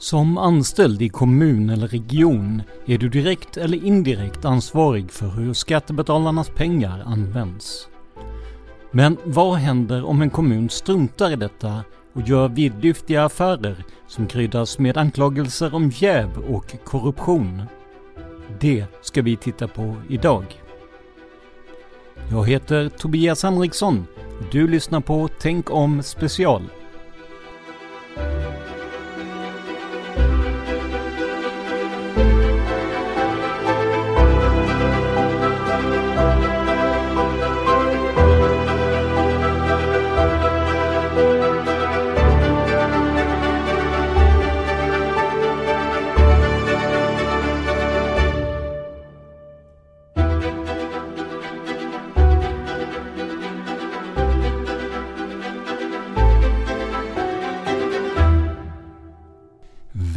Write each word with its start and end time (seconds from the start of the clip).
Som 0.00 0.38
anställd 0.38 1.02
i 1.02 1.08
kommun 1.08 1.70
eller 1.70 1.88
region 1.88 2.62
är 2.86 2.98
du 2.98 3.08
direkt 3.08 3.56
eller 3.56 3.84
indirekt 3.84 4.44
ansvarig 4.44 5.10
för 5.10 5.26
hur 5.26 5.52
skattebetalarnas 5.52 6.48
pengar 6.48 7.02
används. 7.06 7.88
Men 8.90 9.16
vad 9.24 9.54
händer 9.54 10.04
om 10.04 10.22
en 10.22 10.30
kommun 10.30 10.70
struntar 10.70 11.30
i 11.30 11.36
detta 11.36 11.84
och 12.12 12.28
gör 12.28 12.48
vidlyftiga 12.48 13.24
affärer 13.24 13.84
som 14.06 14.26
kryddas 14.26 14.78
med 14.78 14.96
anklagelser 14.96 15.74
om 15.74 15.90
jäv 15.90 16.38
och 16.38 16.84
korruption? 16.84 17.62
Det 18.60 18.84
ska 19.02 19.22
vi 19.22 19.36
titta 19.36 19.68
på 19.68 19.96
idag. 20.08 20.44
Jag 22.30 22.48
heter 22.48 22.88
Tobias 22.88 23.42
Henriksson 23.42 24.06
och 24.38 24.46
du 24.52 24.68
lyssnar 24.68 25.00
på 25.00 25.28
Tänk 25.40 25.70
om 25.70 26.02
special. 26.02 26.62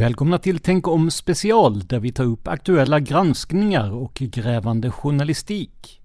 Välkomna 0.04 0.38
till 0.38 0.60
Tänk 0.60 0.88
om 0.88 1.12
special 1.12 1.80
där 1.80 2.00
vi 2.00 2.12
tar 2.12 2.24
upp 2.24 2.48
aktuella 2.48 3.00
granskningar 3.00 3.92
och 3.92 4.14
grävande 4.14 4.92
journalistik. 4.92 6.02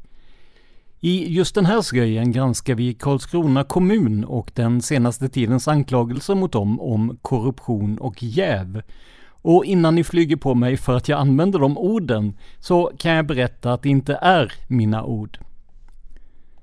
I 1.01 1.35
just 1.35 1.55
den 1.55 1.67
här 1.67 1.83
serien 1.83 2.33
granskar 2.33 2.75
vi 2.75 2.95
Karlskrona 2.95 3.65
kommun 3.65 4.25
och 4.25 4.51
den 4.55 4.83
senaste 4.83 5.29
tidens 5.29 5.69
anklagelser 5.69 6.35
mot 6.35 6.53
dem 6.53 6.81
om 6.81 7.19
korruption 7.23 7.99
och 7.99 8.23
jäv. 8.23 8.83
Och 9.31 9.65
innan 9.65 9.95
ni 9.95 10.05
flyger 10.05 10.37
på 10.37 10.55
mig 10.55 10.77
för 10.77 10.97
att 10.97 11.09
jag 11.09 11.21
använder 11.21 11.59
de 11.59 11.79
orden 11.79 12.39
så 12.59 12.93
kan 12.99 13.13
jag 13.13 13.27
berätta 13.27 13.73
att 13.73 13.83
det 13.83 13.89
inte 13.89 14.19
är 14.23 14.53
mina 14.69 15.05
ord. 15.05 15.39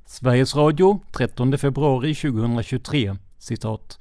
Sveriges 0.05 0.55
Radio 0.55 0.99
13 1.11 1.57
februari 1.57 2.15
2023 2.15 3.15
citat 3.37 3.99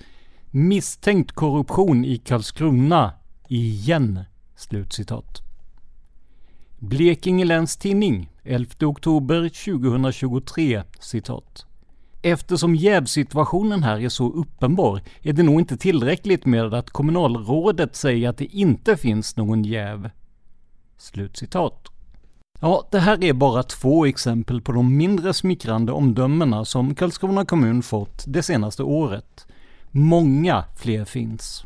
Misstänkt 0.50 1.32
korruption 1.32 2.04
i 2.04 2.18
Karlskrona 2.18 3.12
igen. 3.48 4.20
Slutcitat. 4.56 5.42
Blekinge 6.78 7.44
Läns 7.44 7.76
Tidning 7.76 8.30
11 8.44 8.86
oktober 8.86 9.48
2023 9.48 10.82
citat. 11.00 11.66
Eftersom 12.22 12.74
jävsituationen 12.74 13.82
här 13.82 14.00
är 14.00 14.08
så 14.08 14.32
uppenbar 14.32 15.00
är 15.22 15.32
det 15.32 15.42
nog 15.42 15.60
inte 15.60 15.76
tillräckligt 15.76 16.46
med 16.46 16.74
att 16.74 16.90
kommunalrådet 16.90 17.96
säger 17.96 18.28
att 18.28 18.38
det 18.38 18.44
inte 18.56 18.96
finns 18.96 19.36
någon 19.36 19.64
jäv. 19.64 20.10
Slutcitat. 20.96 21.88
Ja, 22.60 22.88
det 22.90 22.98
här 22.98 23.24
är 23.24 23.32
bara 23.32 23.62
två 23.62 24.06
exempel 24.06 24.60
på 24.60 24.72
de 24.72 24.96
mindre 24.96 25.34
smickrande 25.34 25.92
omdömena 25.92 26.64
som 26.64 26.94
Karlskrona 26.94 27.44
kommun 27.44 27.82
fått 27.82 28.24
det 28.26 28.42
senaste 28.42 28.82
året. 28.82 29.46
Många 29.90 30.64
fler 30.76 31.04
finns. 31.04 31.64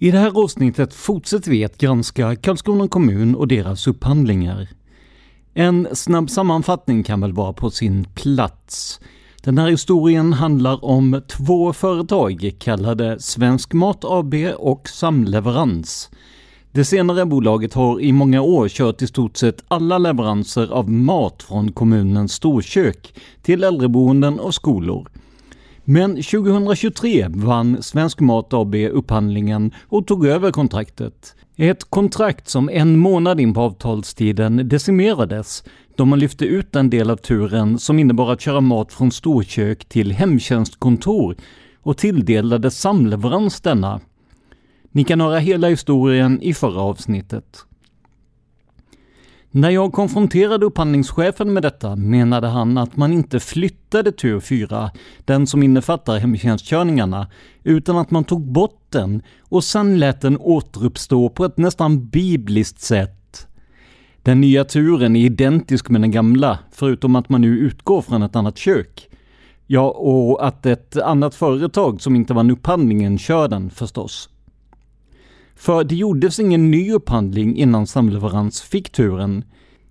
I 0.00 0.10
det 0.10 0.18
här 0.18 0.44
avsnittet 0.44 0.94
fortsätter 0.94 1.50
vi 1.50 1.64
att 1.64 1.78
granska 1.78 2.36
Karlskrona 2.36 2.88
kommun 2.88 3.34
och 3.34 3.48
deras 3.48 3.86
upphandlingar. 3.86 4.68
En 5.54 5.88
snabb 5.92 6.30
sammanfattning 6.30 7.02
kan 7.02 7.20
väl 7.20 7.32
vara 7.32 7.52
på 7.52 7.70
sin 7.70 8.04
plats. 8.14 9.00
Den 9.42 9.58
här 9.58 9.68
historien 9.68 10.32
handlar 10.32 10.84
om 10.84 11.22
två 11.28 11.72
företag 11.72 12.52
kallade 12.58 13.20
Svensk 13.20 13.72
Mat 13.72 14.04
AB 14.04 14.34
och 14.58 14.88
Samleverans. 14.88 16.10
Det 16.72 16.84
senare 16.84 17.26
bolaget 17.26 17.74
har 17.74 18.00
i 18.00 18.12
många 18.12 18.42
år 18.42 18.68
kört 18.68 19.02
i 19.02 19.06
stort 19.06 19.36
sett 19.36 19.64
alla 19.68 19.98
leveranser 19.98 20.72
av 20.72 20.90
mat 20.90 21.42
från 21.42 21.72
kommunens 21.72 22.32
storkök 22.32 23.14
till 23.42 23.64
äldreboenden 23.64 24.40
och 24.40 24.54
skolor. 24.54 25.08
Men 25.90 26.10
2023 26.10 27.26
vann 27.28 27.82
Svensk 27.82 28.20
Mat 28.20 28.54
AB 28.54 28.74
upphandlingen 28.74 29.74
och 29.88 30.06
tog 30.06 30.26
över 30.26 30.50
kontraktet. 30.50 31.34
Ett 31.56 31.90
kontrakt 31.90 32.48
som 32.48 32.68
en 32.68 32.98
månad 32.98 33.40
in 33.40 33.54
på 33.54 33.60
avtalstiden 33.60 34.68
decimerades 34.68 35.64
då 35.96 36.04
man 36.04 36.18
lyfte 36.18 36.44
ut 36.44 36.76
en 36.76 36.90
del 36.90 37.10
av 37.10 37.16
turen 37.16 37.78
som 37.78 37.98
innebar 37.98 38.32
att 38.32 38.40
köra 38.40 38.60
mat 38.60 38.92
från 38.92 39.10
storkök 39.10 39.84
till 39.84 40.12
hemtjänstkontor 40.12 41.36
och 41.82 41.96
tilldelade 41.96 42.70
samleverans 42.70 43.60
denna. 43.60 44.00
Ni 44.92 45.04
kan 45.04 45.20
höra 45.20 45.38
hela 45.38 45.68
historien 45.68 46.42
i 46.42 46.54
förra 46.54 46.80
avsnittet. 46.80 47.64
När 49.50 49.70
jag 49.70 49.92
konfronterade 49.92 50.66
upphandlingschefen 50.66 51.52
med 51.52 51.62
detta 51.62 51.96
menade 51.96 52.46
han 52.46 52.78
att 52.78 52.96
man 52.96 53.12
inte 53.12 53.40
flyttade 53.40 54.12
tur 54.12 54.40
4, 54.40 54.90
den 55.24 55.46
som 55.46 55.62
innefattar 55.62 56.18
hemtjänstkörningarna, 56.18 57.26
utan 57.64 57.98
att 57.98 58.10
man 58.10 58.24
tog 58.24 58.52
bort 58.52 58.86
den 58.88 59.22
och 59.40 59.64
sen 59.64 59.98
lät 59.98 60.20
den 60.20 60.38
återuppstå 60.38 61.28
på 61.28 61.44
ett 61.44 61.58
nästan 61.58 62.08
bibliskt 62.08 62.80
sätt. 62.80 63.46
Den 64.22 64.40
nya 64.40 64.64
turen 64.64 65.16
är 65.16 65.24
identisk 65.24 65.88
med 65.88 66.00
den 66.00 66.10
gamla, 66.10 66.58
förutom 66.72 67.16
att 67.16 67.28
man 67.28 67.40
nu 67.40 67.58
utgår 67.58 68.02
från 68.02 68.22
ett 68.22 68.36
annat 68.36 68.58
kök. 68.58 69.08
Ja, 69.66 69.90
och 69.90 70.46
att 70.46 70.66
ett 70.66 70.96
annat 70.96 71.34
företag 71.34 72.00
som 72.00 72.16
inte 72.16 72.34
vann 72.34 72.50
upphandlingen 72.50 73.18
kör 73.18 73.48
den 73.48 73.70
förstås. 73.70 74.28
För 75.58 75.84
det 75.84 75.94
gjordes 75.94 76.40
ingen 76.40 76.70
ny 76.70 76.92
upphandling 76.92 77.56
innan 77.56 77.86
samleverans 77.86 78.62
fick 78.62 78.90
turen. 78.90 79.44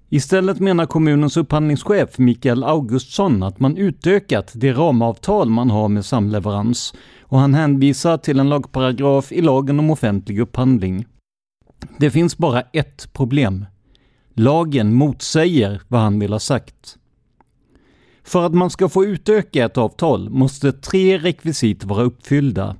Istället 0.09 0.59
menar 0.59 0.85
kommunens 0.85 1.37
upphandlingschef 1.37 2.17
Mikael 2.17 2.63
Augustsson 2.63 3.43
att 3.43 3.59
man 3.59 3.77
utökat 3.77 4.51
det 4.55 4.73
ramavtal 4.73 5.49
man 5.49 5.69
har 5.69 5.89
med 5.89 6.05
samleverans 6.05 6.93
och 7.21 7.39
han 7.39 7.53
hänvisar 7.53 8.17
till 8.17 8.39
en 8.39 8.49
lagparagraf 8.49 9.31
i 9.31 9.41
lagen 9.41 9.79
om 9.79 9.89
offentlig 9.89 10.39
upphandling. 10.39 11.05
Det 11.97 12.11
finns 12.11 12.37
bara 12.37 12.61
ett 12.61 13.13
problem. 13.13 13.65
Lagen 14.33 14.93
motsäger 14.93 15.81
vad 15.87 16.01
han 16.01 16.19
vill 16.19 16.31
ha 16.31 16.39
sagt. 16.39 16.97
För 18.23 18.45
att 18.45 18.53
man 18.53 18.69
ska 18.69 18.89
få 18.89 19.05
utöka 19.05 19.65
ett 19.65 19.77
avtal 19.77 20.29
måste 20.29 20.71
tre 20.71 21.17
rekvisit 21.17 21.83
vara 21.83 22.03
uppfyllda. 22.03 22.75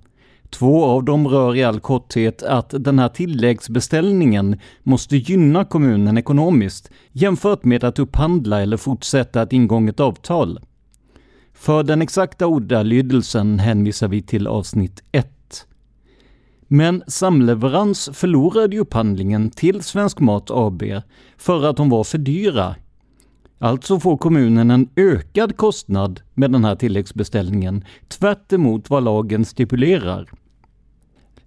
Två 0.50 0.86
av 0.86 1.04
dem 1.04 1.28
rör 1.28 1.56
i 1.56 1.64
all 1.64 1.80
korthet 1.80 2.44
att 2.44 2.74
den 2.80 3.00
här 3.00 3.10
tilläggsbeställningen 3.10 4.60
måste 4.84 5.18
gynna 5.18 5.66
kommunen 5.66 6.18
ekonomiskt 6.18 6.92
jämfört 7.12 7.64
med 7.64 7.84
att 7.84 8.00
upphandla 8.00 8.62
eller 8.62 8.78
fortsätta 8.78 9.42
ett 9.42 9.54
ingånget 9.54 10.00
avtal. 10.00 10.60
För 11.54 11.84
den 11.84 12.02
exakta 12.02 12.48
ordalydelsen 12.48 13.60
hänvisar 13.60 14.08
vi 14.08 14.22
till 14.22 14.48
avsnitt 14.48 15.04
1. 15.12 15.28
Men 16.68 17.04
Samleverans 17.08 18.10
förlorade 18.14 18.78
upphandlingen 18.78 19.50
till 19.50 19.84
Svensk 19.84 20.20
Mat 20.20 20.52
AB 20.52 20.84
för 21.38 21.66
att 21.66 21.78
de 21.78 21.90
var 21.90 22.04
för 22.04 22.18
dyra. 22.18 22.76
Alltså 23.60 24.00
får 24.00 24.18
kommunen 24.18 24.72
en 24.72 24.90
ökad 24.96 25.58
kostnad 25.58 26.22
med 26.34 26.52
den 26.52 26.66
här 26.66 26.76
tilläggsbeställningen, 26.76 27.84
tvärt 28.08 28.54
vad 28.90 29.04
lagen 29.04 29.46
stipulerar. 29.46 30.30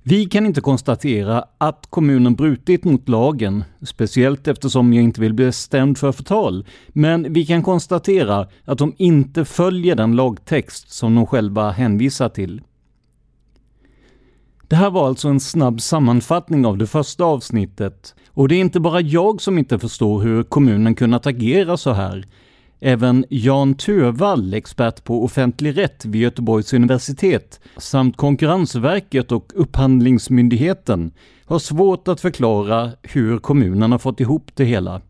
Vi 0.03 0.25
kan 0.25 0.47
inte 0.47 0.61
konstatera 0.61 1.45
att 1.59 1.87
kommunen 1.91 2.35
brutit 2.35 2.85
mot 2.85 3.09
lagen, 3.09 3.65
speciellt 3.83 4.49
eftersom 4.49 4.93
jag 4.93 5.05
inte 5.05 5.21
vill 5.21 5.35
bli 5.35 5.53
stämd 5.53 5.99
för 5.99 6.12
förtal, 6.12 6.67
men 6.89 7.33
vi 7.33 7.47
kan 7.47 7.62
konstatera 7.62 8.49
att 8.65 8.79
de 8.79 8.95
inte 8.99 9.45
följer 9.45 9.95
den 9.95 10.17
lagtext 10.17 10.93
som 10.93 11.15
de 11.15 11.27
själva 11.27 11.71
hänvisar 11.71 12.29
till. 12.29 12.62
Det 14.70 14.76
här 14.76 14.90
var 14.90 15.08
alltså 15.08 15.28
en 15.28 15.40
snabb 15.40 15.81
sammanfattning 15.81 16.67
av 16.67 16.78
det 16.78 16.87
första 16.87 17.25
avsnittet. 17.25 18.14
Och 18.28 18.49
det 18.49 18.55
är 18.55 18.61
inte 18.61 18.81
bara 18.81 19.00
jag 19.00 19.43
som 19.43 19.58
inte 19.58 19.78
förstår 19.78 20.20
hur 20.20 20.43
kommunen 20.43 20.94
kunnat 20.94 21.26
agera 21.26 21.76
så 21.76 21.93
här. 21.93 22.26
Även 22.81 23.25
Jan 23.31 23.75
Tövall, 23.75 24.55
expert 24.55 25.05
på 25.05 25.25
offentlig 25.25 25.78
rätt 25.78 26.05
vid 26.05 26.22
Göteborgs 26.22 26.72
universitet, 26.72 27.61
samt 27.76 28.17
Konkurrensverket 28.17 29.32
och 29.32 29.52
Upphandlingsmyndigheten 29.55 31.12
har 31.44 31.58
svårt 31.58 32.08
att 32.08 32.20
förklara 32.20 32.90
hur 33.02 33.38
kommunen 33.38 33.93
har 33.93 33.99
fått 33.99 34.20
ihop 34.20 34.50
det 34.55 34.64
hela. 34.64 35.00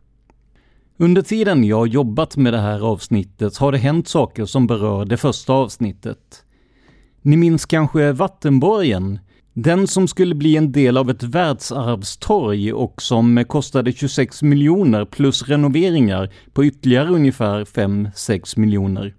Under 0.96 1.22
tiden 1.22 1.64
jag 1.64 1.88
jobbat 1.88 2.36
med 2.36 2.52
det 2.52 2.60
här 2.60 2.80
avsnittet 2.80 3.56
har 3.56 3.72
det 3.72 3.78
hänt 3.78 4.08
saker 4.08 4.44
som 4.44 4.66
berör 4.66 5.04
det 5.04 5.16
första 5.16 5.52
avsnittet. 5.52 6.44
Ni 7.22 7.36
minns 7.36 7.66
kanske 7.66 8.12
Vattenborgen, 8.12 9.18
den 9.62 9.86
som 9.86 10.08
skulle 10.08 10.34
bli 10.34 10.56
en 10.56 10.72
del 10.72 10.96
av 10.96 11.10
ett 11.10 11.22
världsarvstorg 11.22 12.72
och 12.72 13.02
som 13.02 13.44
kostade 13.48 13.92
26 13.92 14.42
miljoner 14.42 15.04
plus 15.04 15.48
renoveringar 15.48 16.30
på 16.52 16.64
ytterligare 16.64 17.08
ungefär 17.08 17.64
5-6 17.64 18.58
miljoner. 18.58 19.14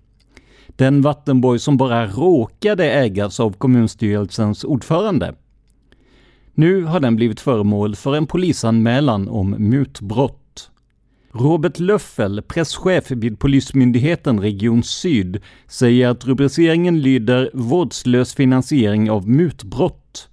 Den 0.67 1.01
vattenborg 1.01 1.59
som 1.59 1.77
bara 1.77 2.07
råkade 2.07 2.91
ägas 2.91 3.39
av 3.39 3.51
kommunstyrelsens 3.51 4.63
ordförande. 4.63 5.35
Nu 6.53 6.83
har 6.83 6.99
den 6.99 7.15
blivit 7.15 7.39
föremål 7.39 7.95
för 7.95 8.15
en 8.15 8.27
polisanmälan 8.27 9.27
om 9.27 9.49
mutbrott. 9.49 10.71
Robert 11.33 11.79
Löffel, 11.79 12.41
presschef 12.41 13.11
vid 13.11 13.39
Polismyndigheten 13.39 14.39
Region 14.39 14.83
Syd, 14.83 15.41
säger 15.67 16.07
att 16.07 16.25
rubriceringen 16.25 17.01
lyder 17.01 17.49
”Vårdslös 17.53 18.35
finansiering 18.35 19.11
av 19.11 19.29
mutbrott” 19.29 20.27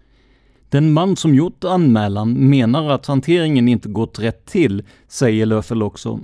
Den 0.71 0.93
man 0.93 1.17
som 1.17 1.35
gjort 1.35 1.65
anmälan 1.65 2.49
menar 2.51 2.91
att 2.91 3.07
hanteringen 3.07 3.69
inte 3.69 3.89
gått 3.89 4.19
rätt 4.19 4.47
till, 4.47 4.83
säger 5.09 5.47
Löfel 5.47 5.83
också. 5.83 6.21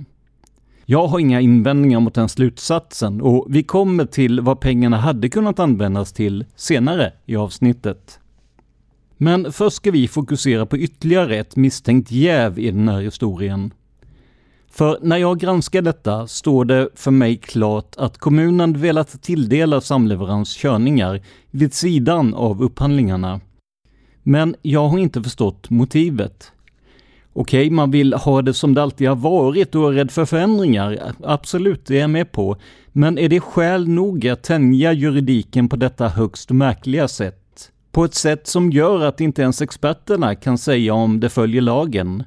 Jag 0.85 1.07
har 1.07 1.19
inga 1.19 1.41
invändningar 1.41 1.99
mot 1.99 2.13
den 2.13 2.29
slutsatsen 2.29 3.21
och 3.21 3.45
vi 3.49 3.63
kommer 3.63 4.05
till 4.05 4.41
vad 4.41 4.59
pengarna 4.59 4.97
hade 4.97 5.29
kunnat 5.29 5.59
användas 5.59 6.13
till 6.13 6.45
senare 6.55 7.13
i 7.25 7.35
avsnittet. 7.35 8.19
Men 9.17 9.51
först 9.51 9.75
ska 9.75 9.91
vi 9.91 10.07
fokusera 10.07 10.65
på 10.65 10.77
ytterligare 10.77 11.37
ett 11.37 11.55
misstänkt 11.55 12.11
jäv 12.11 12.59
i 12.59 12.71
den 12.71 12.87
här 12.87 13.01
historien. 13.01 13.73
För 14.71 14.99
när 15.01 15.17
jag 15.17 15.39
granskar 15.39 15.81
detta 15.81 16.27
står 16.27 16.65
det 16.65 16.89
för 16.95 17.11
mig 17.11 17.37
klart 17.37 17.95
att 17.97 18.17
kommunen 18.17 18.73
velat 18.73 19.21
tilldela 19.21 19.81
samleverans 19.81 20.55
körningar 20.57 21.21
vid 21.51 21.73
sidan 21.73 22.33
av 22.33 22.63
upphandlingarna 22.63 23.39
men 24.27 24.55
jag 24.61 24.87
har 24.87 24.99
inte 24.99 25.23
förstått 25.23 25.69
motivet. 25.69 26.51
Okej, 27.33 27.69
man 27.69 27.91
vill 27.91 28.13
ha 28.13 28.41
det 28.41 28.53
som 28.53 28.73
det 28.73 28.83
alltid 28.83 29.07
har 29.07 29.15
varit 29.15 29.75
och 29.75 29.89
är 29.89 29.93
rädd 29.93 30.11
för 30.11 30.25
förändringar. 30.25 31.13
Absolut, 31.23 31.85
det 31.85 31.97
är 31.97 32.01
jag 32.01 32.09
med 32.09 32.31
på. 32.31 32.57
Men 32.87 33.17
är 33.17 33.29
det 33.29 33.39
skäl 33.39 33.87
nog 33.87 34.27
att 34.27 34.43
tänja 34.43 34.93
juridiken 34.93 35.69
på 35.69 35.75
detta 35.75 36.07
högst 36.07 36.51
märkliga 36.51 37.07
sätt? 37.07 37.71
På 37.91 38.05
ett 38.05 38.13
sätt 38.13 38.47
som 38.47 38.71
gör 38.71 39.05
att 39.05 39.21
inte 39.21 39.41
ens 39.41 39.61
experterna 39.61 40.35
kan 40.35 40.57
säga 40.57 40.93
om 40.93 41.19
det 41.19 41.29
följer 41.29 41.61
lagen? 41.61 42.23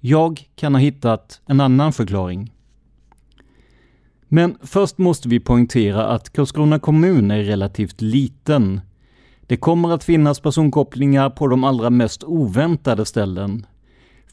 Jag 0.00 0.42
kan 0.56 0.74
ha 0.74 0.80
hittat 0.80 1.40
en 1.46 1.60
annan 1.60 1.92
förklaring. 1.92 2.52
Men 4.28 4.56
först 4.62 4.98
måste 4.98 5.28
vi 5.28 5.40
poängtera 5.40 6.06
att 6.06 6.32
Karlskrona 6.32 6.78
kommun 6.78 7.30
är 7.30 7.42
relativt 7.42 8.00
liten. 8.00 8.80
Det 9.50 9.56
kommer 9.56 9.90
att 9.90 10.04
finnas 10.04 10.40
personkopplingar 10.40 11.30
på 11.30 11.46
de 11.46 11.64
allra 11.64 11.90
mest 11.90 12.24
oväntade 12.24 13.06
ställen. 13.06 13.66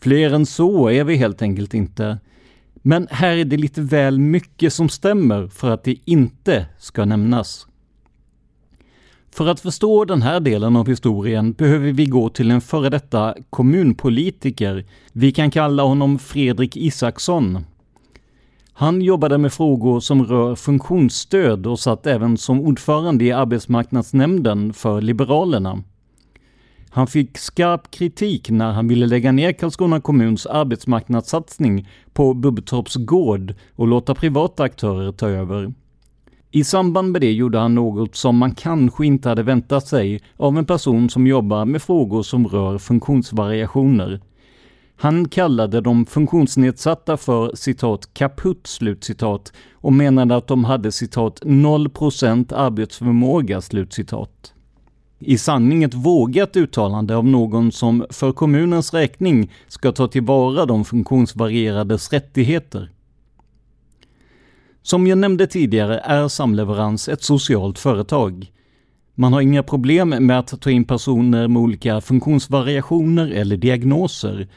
Fler 0.01 0.33
än 0.33 0.45
så 0.45 0.89
är 0.89 1.03
vi 1.03 1.15
helt 1.15 1.41
enkelt 1.41 1.73
inte. 1.73 2.17
Men 2.73 3.07
här 3.11 3.37
är 3.37 3.45
det 3.45 3.57
lite 3.57 3.81
väl 3.81 4.19
mycket 4.19 4.73
som 4.73 4.89
stämmer 4.89 5.47
för 5.47 5.71
att 5.71 5.83
det 5.83 5.95
inte 6.05 6.65
ska 6.79 7.05
nämnas. 7.05 7.67
För 9.31 9.47
att 9.47 9.59
förstå 9.59 10.05
den 10.05 10.21
här 10.21 10.39
delen 10.39 10.75
av 10.75 10.87
historien 10.87 11.53
behöver 11.53 11.91
vi 11.91 12.05
gå 12.05 12.29
till 12.29 12.51
en 12.51 12.61
före 12.61 12.89
detta 12.89 13.35
kommunpolitiker. 13.49 14.85
Vi 15.13 15.31
kan 15.31 15.51
kalla 15.51 15.83
honom 15.83 16.19
Fredrik 16.19 16.77
Isaksson. 16.77 17.65
Han 18.79 19.01
jobbade 19.01 19.37
med 19.37 19.53
frågor 19.53 19.99
som 19.99 20.25
rör 20.25 20.55
funktionsstöd 20.55 21.67
och 21.67 21.79
satt 21.79 22.07
även 22.07 22.37
som 22.37 22.61
ordförande 22.61 23.25
i 23.25 23.31
arbetsmarknadsnämnden 23.31 24.73
för 24.73 25.01
Liberalerna. 25.01 25.83
Han 26.89 27.07
fick 27.07 27.37
skarp 27.37 27.91
kritik 27.91 28.49
när 28.49 28.71
han 28.71 28.87
ville 28.87 29.05
lägga 29.05 29.31
ner 29.31 29.51
Karlskrona 29.51 30.01
kommuns 30.01 30.45
arbetsmarknadssatsning 30.45 31.87
på 32.13 32.33
Bubbtorps 32.33 32.95
gård 32.95 33.53
och 33.75 33.87
låta 33.87 34.15
privata 34.15 34.63
aktörer 34.63 35.11
ta 35.11 35.29
över. 35.29 35.73
I 36.51 36.63
samband 36.63 37.11
med 37.11 37.21
det 37.21 37.31
gjorde 37.31 37.57
han 37.57 37.75
något 37.75 38.15
som 38.15 38.37
man 38.37 38.55
kanske 38.55 39.05
inte 39.05 39.29
hade 39.29 39.43
väntat 39.43 39.87
sig 39.87 40.21
av 40.37 40.57
en 40.57 40.65
person 40.65 41.09
som 41.09 41.27
jobbar 41.27 41.65
med 41.65 41.81
frågor 41.81 42.23
som 42.23 42.47
rör 42.47 42.77
funktionsvariationer. 42.77 44.21
Han 44.99 45.27
kallade 45.27 45.81
de 45.81 46.05
funktionsnedsatta 46.05 47.17
för 47.17 47.55
citat 47.55 48.13
kaputt 48.13 48.67
slutcitat 48.67 49.53
och 49.73 49.93
menade 49.93 50.35
att 50.35 50.47
de 50.47 50.63
hade 50.63 50.91
citat 50.91 51.41
0% 51.41 52.53
arbetsförmåga 52.55 53.61
slutcitat. 53.61 54.53
I 55.19 55.37
sanning 55.37 55.83
ett 55.83 55.93
vågat 55.93 56.55
uttalande 56.55 57.15
av 57.15 57.25
någon 57.25 57.71
som 57.71 58.05
för 58.09 58.31
kommunens 58.31 58.93
räkning 58.93 59.51
ska 59.67 59.91
ta 59.91 60.07
tillvara 60.07 60.65
de 60.65 60.85
funktionsvarierades 60.85 62.13
rättigheter. 62.13 62.91
Som 64.81 65.07
jag 65.07 65.17
nämnde 65.17 65.47
tidigare 65.47 65.99
är 65.99 66.27
Samleverans 66.27 67.09
ett 67.09 67.23
socialt 67.23 67.79
företag. 67.79 68.51
Man 69.15 69.33
har 69.33 69.41
inga 69.41 69.63
problem 69.63 70.09
med 70.09 70.39
att 70.39 70.61
ta 70.61 70.71
in 70.71 70.85
personer 70.85 71.47
med 71.47 71.61
olika 71.61 72.01
funktionsvariationer 72.01 73.31
eller 73.31 73.57
diagnoser 73.57 74.47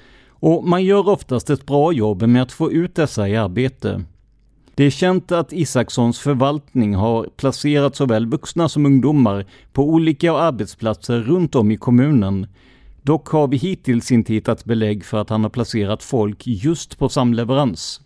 och 0.40 0.64
man 0.64 0.85
gör 0.85 1.09
oftast 1.09 1.50
ett 1.50 1.66
bra 1.66 1.92
jobb 1.92 2.23
med 2.23 2.42
att 2.42 2.52
få 2.52 2.73
ut 2.73 2.94
dessa 2.94 3.28
i 3.28 3.37
arbete. 3.37 4.04
Det 4.75 4.85
är 4.85 4.90
känt 4.90 5.32
att 5.32 5.52
Isakssons 5.52 6.18
förvaltning 6.18 6.94
har 6.94 7.28
placerat 7.37 7.97
såväl 7.97 8.26
vuxna 8.26 8.68
som 8.68 8.87
ungdomar 8.87 9.47
på 9.73 9.88
olika 9.88 10.32
arbetsplatser 10.32 11.18
runt 11.18 11.54
om 11.54 11.70
i 11.70 11.76
kommunen. 11.76 12.47
Dock 13.02 13.28
har 13.28 13.49
vi 13.49 13.56
hittills 13.56 14.12
inte 14.12 14.32
hittat 14.32 14.64
belägg 14.64 15.04
för 15.04 15.18
att 15.20 15.30
han 15.30 15.42
har 15.42 15.50
placerat 15.50 16.02
folk 16.02 16.47
just 16.47 16.99
på 16.99 17.09
samleverans. 17.09 18.00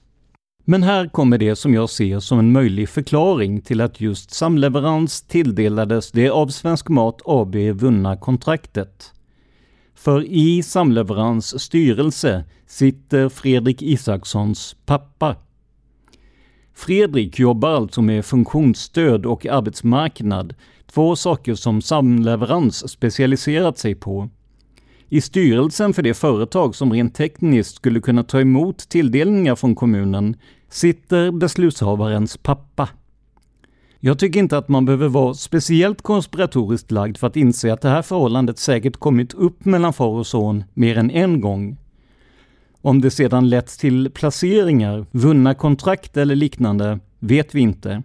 Men 0.65 0.83
här 0.83 1.09
kommer 1.09 1.39
det 1.39 1.57
som 1.57 1.75
jag 1.75 1.91
ser 1.91 2.21
som 2.21 2.39
en 2.39 2.53
möjlig 2.53 2.89
förklaring 2.89 3.61
till 3.61 3.81
att 3.81 4.01
just 4.01 4.35
samleverans 4.35 5.23
tilldelades 5.23 6.13
det 6.13 6.31
av 6.31 6.49
Svensk 6.49 6.89
Mat 6.89 7.21
AB 7.25 7.57
vunna 7.57 8.17
kontraktet. 8.17 9.14
För 9.95 10.25
i 10.25 10.63
Samleverans 10.63 11.63
styrelse 11.63 12.45
sitter 12.67 13.29
Fredrik 13.29 13.83
Isakssons 13.83 14.77
pappa. 14.87 15.37
Fredrik 16.75 17.39
jobbar 17.39 17.71
alltså 17.71 18.03
med 18.03 18.25
funktionsstöd 18.25 19.27
och 19.27 19.47
arbetsmarknad, 19.47 20.55
två 20.87 21.17
saker 21.17 21.55
som 21.55 21.83
Samleverans 21.83 22.91
specialiserat 22.91 23.79
sig 23.79 23.95
på. 23.95 24.29
I 25.09 25.21
styrelsen 25.21 25.95
för 25.95 26.03
det 26.03 26.15
företag 26.15 26.75
som 26.75 26.93
rent 26.93 27.15
tekniskt 27.15 27.77
skulle 27.77 28.01
kunna 28.01 28.23
ta 28.23 28.41
emot 28.41 28.79
tilldelningar 28.79 29.55
från 29.55 29.75
kommunen 29.75 30.37
sitter 30.69 31.31
beslutshavarens 31.31 32.37
pappa. 32.37 32.89
Jag 34.07 34.19
tycker 34.19 34.41
inte 34.41 34.59
att 34.59 34.69
man 34.69 34.85
behöver 34.85 35.09
vara 35.09 35.35
speciellt 35.35 36.03
konspiratoriskt 36.03 36.91
lagd 36.91 37.17
för 37.17 37.27
att 37.27 37.37
inse 37.37 37.73
att 37.73 37.81
det 37.81 37.89
här 37.89 38.03
förhållandet 38.03 38.59
säkert 38.59 38.97
kommit 38.97 39.35
upp 39.35 39.65
mellan 39.65 39.93
far 39.93 40.09
och 40.09 40.27
son 40.27 40.65
mer 40.75 40.99
än 40.99 41.11
en 41.11 41.41
gång. 41.41 41.77
Om 42.81 43.01
det 43.01 43.11
sedan 43.11 43.49
lett 43.49 43.79
till 43.79 44.11
placeringar, 44.11 45.07
vunna 45.11 45.55
kontrakt 45.55 46.17
eller 46.17 46.35
liknande 46.35 46.99
vet 47.19 47.55
vi 47.55 47.61
inte. 47.61 48.03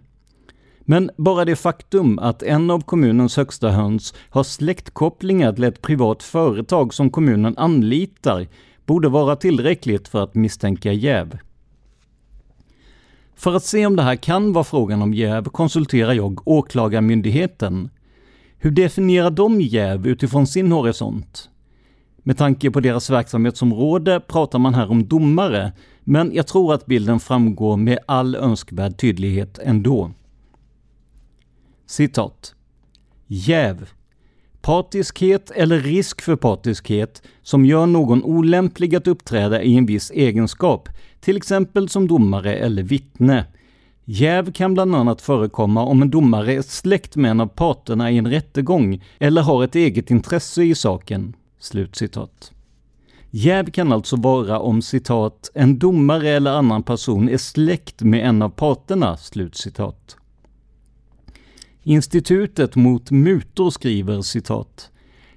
Men 0.80 1.10
bara 1.16 1.44
det 1.44 1.56
faktum 1.56 2.18
att 2.18 2.42
en 2.42 2.70
av 2.70 2.80
kommunens 2.80 3.36
högsta 3.36 3.70
höns 3.70 4.14
har 4.30 4.42
släktkopplingar 4.42 5.52
till 5.52 5.64
ett 5.64 5.82
privat 5.82 6.22
företag 6.22 6.94
som 6.94 7.10
kommunen 7.10 7.56
anlitar 7.56 8.46
borde 8.86 9.08
vara 9.08 9.36
tillräckligt 9.36 10.08
för 10.08 10.22
att 10.22 10.34
misstänka 10.34 10.92
jäv. 10.92 11.38
För 13.40 13.54
att 13.54 13.64
se 13.64 13.86
om 13.86 13.96
det 13.96 14.02
här 14.02 14.16
kan 14.16 14.52
vara 14.52 14.64
frågan 14.64 15.02
om 15.02 15.14
jäv 15.14 15.44
konsulterar 15.44 16.12
jag 16.12 16.48
Åklagarmyndigheten. 16.48 17.90
Hur 18.58 18.70
definierar 18.70 19.30
de 19.30 19.60
jäv 19.60 20.06
utifrån 20.06 20.46
sin 20.46 20.72
horisont? 20.72 21.50
Med 22.22 22.38
tanke 22.38 22.70
på 22.70 22.80
deras 22.80 23.10
verksamhetsområde 23.10 24.20
pratar 24.20 24.58
man 24.58 24.74
här 24.74 24.90
om 24.90 25.06
domare, 25.06 25.72
men 26.04 26.34
jag 26.34 26.46
tror 26.46 26.74
att 26.74 26.86
bilden 26.86 27.20
framgår 27.20 27.76
med 27.76 27.98
all 28.06 28.34
önskvärd 28.34 28.98
tydlighet 28.98 29.58
ändå. 29.58 30.10
Citat. 31.86 32.54
Jäv. 33.26 33.88
Partiskhet 34.62 35.50
eller 35.50 35.80
risk 35.80 36.20
för 36.20 36.36
partiskhet 36.36 37.22
som 37.42 37.64
gör 37.64 37.86
någon 37.86 38.24
olämplig 38.24 38.94
att 38.94 39.06
uppträda 39.06 39.62
i 39.62 39.76
en 39.76 39.86
viss 39.86 40.10
egenskap, 40.10 40.88
till 41.20 41.36
exempel 41.36 41.88
som 41.88 42.08
domare 42.08 42.54
eller 42.54 42.82
vittne. 42.82 43.46
Jäv 44.04 44.52
kan 44.52 44.74
bland 44.74 44.94
annat 44.94 45.22
förekomma 45.22 45.82
om 45.82 46.02
en 46.02 46.10
domare 46.10 46.54
är 46.54 46.62
släkt 46.62 47.16
med 47.16 47.30
en 47.30 47.40
av 47.40 47.46
parterna 47.46 48.10
i 48.10 48.18
en 48.18 48.30
rättegång 48.30 49.04
eller 49.18 49.42
har 49.42 49.64
ett 49.64 49.74
eget 49.74 50.10
intresse 50.10 50.62
i 50.62 50.74
saken. 50.74 51.36
Slutcitat. 51.58 52.52
Jäv 53.30 53.70
kan 53.70 53.92
alltså 53.92 54.16
vara 54.16 54.58
om 54.58 54.82
citat, 54.82 55.50
en 55.54 55.78
domare 55.78 56.28
eller 56.28 56.50
annan 56.50 56.82
person 56.82 57.28
är 57.28 57.38
släkt 57.38 58.02
med 58.02 58.28
en 58.28 58.42
av 58.42 58.48
parterna. 58.48 59.16
Slutcitat. 59.16 60.16
Institutet 61.82 62.76
mot 62.76 63.10
mutor 63.10 63.70
skriver 63.70 64.22
citat 64.22 64.90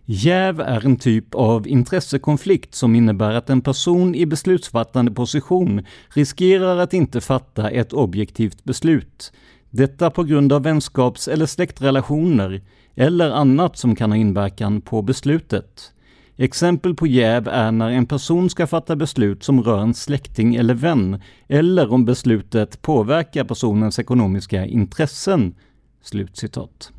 Jäv 0.05 0.59
är 0.59 0.85
en 0.85 0.97
typ 0.97 1.35
av 1.35 1.67
intressekonflikt 1.67 2.75
som 2.75 2.95
innebär 2.95 3.33
att 3.33 3.49
en 3.49 3.61
person 3.61 4.15
i 4.15 4.25
beslutsfattande 4.25 5.11
position 5.11 5.85
riskerar 6.09 6.77
att 6.77 6.93
inte 6.93 7.21
fatta 7.21 7.69
ett 7.69 7.93
objektivt 7.93 8.63
beslut. 8.63 9.33
Detta 9.69 10.09
på 10.09 10.23
grund 10.23 10.53
av 10.53 10.63
vänskaps 10.63 11.27
eller 11.27 11.45
släktrelationer 11.45 12.61
eller 12.95 13.31
annat 13.31 13.77
som 13.77 13.95
kan 13.95 14.11
ha 14.11 14.17
inverkan 14.17 14.81
på 14.81 15.01
beslutet. 15.01 15.93
Exempel 16.37 16.95
på 16.95 17.07
jäv 17.07 17.47
är 17.47 17.71
när 17.71 17.89
en 17.89 18.05
person 18.05 18.49
ska 18.49 18.67
fatta 18.67 18.95
beslut 18.95 19.43
som 19.43 19.63
rör 19.63 19.79
en 19.79 19.93
släkting 19.93 20.55
eller 20.55 20.73
vän, 20.73 21.21
eller 21.47 21.91
om 21.91 22.05
beslutet 22.05 22.81
påverkar 22.81 23.43
personens 23.43 23.99
ekonomiska 23.99 24.65
intressen. 24.65 25.55
Slutcitat. 26.03 26.91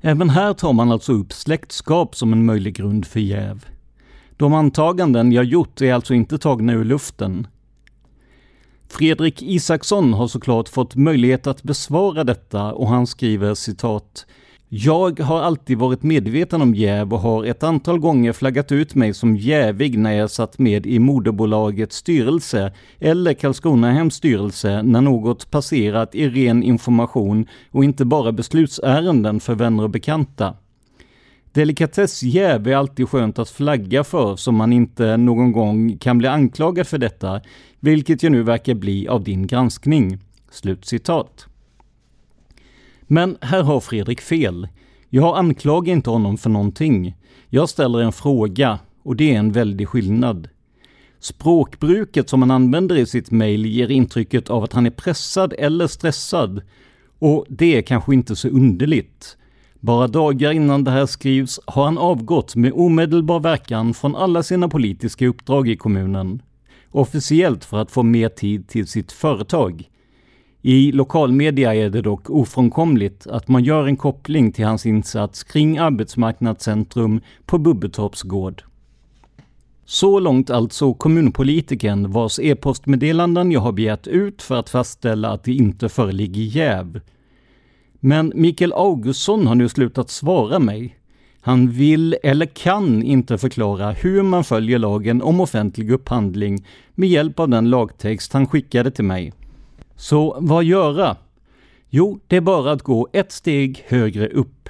Även 0.00 0.30
här 0.30 0.52
tar 0.52 0.72
man 0.72 0.92
alltså 0.92 1.12
upp 1.12 1.32
släktskap 1.32 2.16
som 2.16 2.32
en 2.32 2.44
möjlig 2.44 2.74
grund 2.74 3.06
för 3.06 3.20
jäv. 3.20 3.66
De 4.36 4.54
antaganden 4.54 5.32
jag 5.32 5.44
gjort 5.44 5.80
är 5.80 5.94
alltså 5.94 6.14
inte 6.14 6.38
tagna 6.38 6.72
ur 6.72 6.84
luften. 6.84 7.46
Fredrik 8.88 9.42
Isaksson 9.42 10.12
har 10.12 10.28
såklart 10.28 10.68
fått 10.68 10.96
möjlighet 10.96 11.46
att 11.46 11.62
besvara 11.62 12.24
detta 12.24 12.72
och 12.72 12.88
han 12.88 13.06
skriver 13.06 13.54
citat 13.54 14.26
jag 14.72 15.20
har 15.20 15.40
alltid 15.40 15.78
varit 15.78 16.02
medveten 16.02 16.62
om 16.62 16.74
jäv 16.74 17.12
och 17.12 17.20
har 17.20 17.44
ett 17.44 17.62
antal 17.62 17.98
gånger 17.98 18.32
flaggat 18.32 18.72
ut 18.72 18.94
mig 18.94 19.14
som 19.14 19.36
jävig 19.36 19.98
när 19.98 20.12
jag 20.12 20.30
satt 20.30 20.58
med 20.58 20.86
i 20.86 20.98
moderbolagets 20.98 21.96
styrelse 21.96 22.72
eller 22.98 23.34
Karlskronahems 23.34 24.14
styrelse 24.14 24.82
när 24.82 25.00
något 25.00 25.50
passerat 25.50 26.14
i 26.14 26.28
ren 26.28 26.62
information 26.62 27.46
och 27.70 27.84
inte 27.84 28.04
bara 28.04 28.32
beslutsärenden 28.32 29.40
för 29.40 29.54
vänner 29.54 29.82
och 29.82 29.90
bekanta. 29.90 30.54
Delikatessjäv 31.52 32.68
är 32.68 32.76
alltid 32.76 33.08
skönt 33.08 33.38
att 33.38 33.50
flagga 33.50 34.04
för 34.04 34.36
så 34.36 34.52
man 34.52 34.72
inte 34.72 35.16
någon 35.16 35.52
gång 35.52 35.98
kan 35.98 36.18
bli 36.18 36.28
anklagad 36.28 36.86
för 36.86 36.98
detta, 36.98 37.40
vilket 37.80 38.22
ju 38.22 38.30
nu 38.30 38.42
verkar 38.42 38.74
bli 38.74 39.08
av 39.08 39.24
din 39.24 39.46
granskning.” 39.46 40.18
Slutcitat. 40.50 41.49
Men 43.12 43.36
här 43.40 43.62
har 43.62 43.80
Fredrik 43.80 44.20
fel. 44.20 44.68
Jag 45.08 45.38
anklagar 45.38 45.92
inte 45.92 46.10
honom 46.10 46.38
för 46.38 46.50
någonting. 46.50 47.14
Jag 47.48 47.68
ställer 47.68 47.98
en 47.98 48.12
fråga 48.12 48.78
och 49.02 49.16
det 49.16 49.34
är 49.34 49.38
en 49.38 49.52
väldig 49.52 49.88
skillnad. 49.88 50.48
Språkbruket 51.20 52.28
som 52.28 52.42
han 52.42 52.50
använder 52.50 52.96
i 52.96 53.06
sitt 53.06 53.30
mejl 53.30 53.66
ger 53.66 53.90
intrycket 53.90 54.50
av 54.50 54.64
att 54.64 54.72
han 54.72 54.86
är 54.86 54.90
pressad 54.90 55.54
eller 55.58 55.86
stressad. 55.86 56.62
Och 57.18 57.46
det 57.48 57.76
är 57.76 57.82
kanske 57.82 58.14
inte 58.14 58.36
så 58.36 58.48
underligt. 58.48 59.36
Bara 59.80 60.08
dagar 60.08 60.52
innan 60.52 60.84
det 60.84 60.90
här 60.90 61.06
skrivs 61.06 61.60
har 61.66 61.84
han 61.84 61.98
avgått 61.98 62.56
med 62.56 62.72
omedelbar 62.72 63.40
verkan 63.40 63.94
från 63.94 64.16
alla 64.16 64.42
sina 64.42 64.68
politiska 64.68 65.26
uppdrag 65.26 65.68
i 65.68 65.76
kommunen. 65.76 66.42
Officiellt 66.90 67.64
för 67.64 67.78
att 67.78 67.90
få 67.90 68.02
mer 68.02 68.28
tid 68.28 68.68
till 68.68 68.86
sitt 68.86 69.12
företag. 69.12 69.89
I 70.62 70.92
lokalmedia 70.92 71.74
är 71.74 71.90
det 71.90 72.02
dock 72.02 72.30
ofrånkomligt 72.30 73.26
att 73.26 73.48
man 73.48 73.64
gör 73.64 73.86
en 73.86 73.96
koppling 73.96 74.52
till 74.52 74.64
hans 74.64 74.86
insats 74.86 75.44
kring 75.44 75.78
Arbetsmarknadscentrum 75.78 77.20
på 77.46 77.58
Bubbetorps 77.58 78.22
gård. 78.22 78.62
Så 79.84 80.20
långt 80.20 80.50
alltså 80.50 80.94
kommunpolitiken 80.94 82.12
vars 82.12 82.38
e-postmeddelanden 82.38 83.52
jag 83.52 83.60
har 83.60 83.72
begärt 83.72 84.06
ut 84.06 84.42
för 84.42 84.56
att 84.56 84.70
fastställa 84.70 85.30
att 85.30 85.44
det 85.44 85.52
inte 85.52 85.88
föreligger 85.88 86.42
jäv. 86.42 87.00
Men 88.00 88.32
Mikael 88.34 88.72
Augustsson 88.72 89.46
har 89.46 89.54
nu 89.54 89.68
slutat 89.68 90.10
svara 90.10 90.58
mig. 90.58 90.96
Han 91.40 91.70
vill 91.70 92.16
eller 92.22 92.46
kan 92.46 93.02
inte 93.02 93.38
förklara 93.38 93.90
hur 93.90 94.22
man 94.22 94.44
följer 94.44 94.78
lagen 94.78 95.22
om 95.22 95.40
offentlig 95.40 95.90
upphandling 95.90 96.66
med 96.94 97.08
hjälp 97.08 97.40
av 97.40 97.48
den 97.48 97.70
lagtext 97.70 98.32
han 98.32 98.46
skickade 98.46 98.90
till 98.90 99.04
mig. 99.04 99.32
Så 100.00 100.36
vad 100.40 100.64
göra? 100.64 101.16
Jo, 101.88 102.20
det 102.26 102.36
är 102.36 102.40
bara 102.40 102.72
att 102.72 102.82
gå 102.82 103.08
ett 103.12 103.32
steg 103.32 103.84
högre 103.88 104.28
upp. 104.28 104.68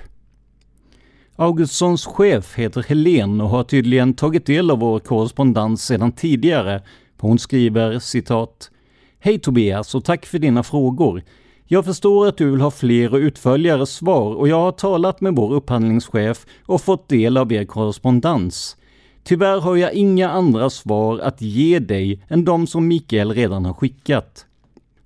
Augustssons 1.37 2.07
chef 2.07 2.55
heter 2.55 2.83
Helen 2.89 3.41
och 3.41 3.49
har 3.49 3.65
tydligen 3.65 4.15
tagit 4.15 4.47
del 4.47 4.71
av 4.71 4.79
vår 4.79 4.99
korrespondens 4.99 5.85
sedan 5.85 6.13
tidigare. 6.13 6.83
Hon 7.19 7.39
skriver 7.39 7.99
citat 7.99 8.71
Hej 9.19 9.39
Tobias 9.39 9.95
och 9.95 10.05
tack 10.05 10.27
för 10.27 10.39
dina 10.39 10.63
frågor. 10.63 11.23
Jag 11.67 11.85
förstår 11.85 12.29
att 12.29 12.37
du 12.37 12.51
vill 12.51 12.61
ha 12.61 12.71
fler 12.71 13.13
och 13.13 13.19
utförligare 13.19 13.87
svar 13.87 14.35
och 14.35 14.49
jag 14.49 14.61
har 14.61 14.73
talat 14.73 15.21
med 15.21 15.37
vår 15.37 15.53
upphandlingschef 15.53 16.47
och 16.67 16.81
fått 16.81 17.09
del 17.09 17.37
av 17.37 17.53
er 17.53 17.65
korrespondens. 17.65 18.77
Tyvärr 19.23 19.61
har 19.61 19.77
jag 19.77 19.93
inga 19.93 20.31
andra 20.31 20.71
svar 20.71 21.19
att 21.19 21.43
ge 21.43 21.79
dig 21.79 22.23
än 22.29 22.45
de 22.45 22.67
som 22.67 22.89
Mikael 22.89 23.33
redan 23.33 23.65
har 23.65 23.75
skickat. 23.75 24.47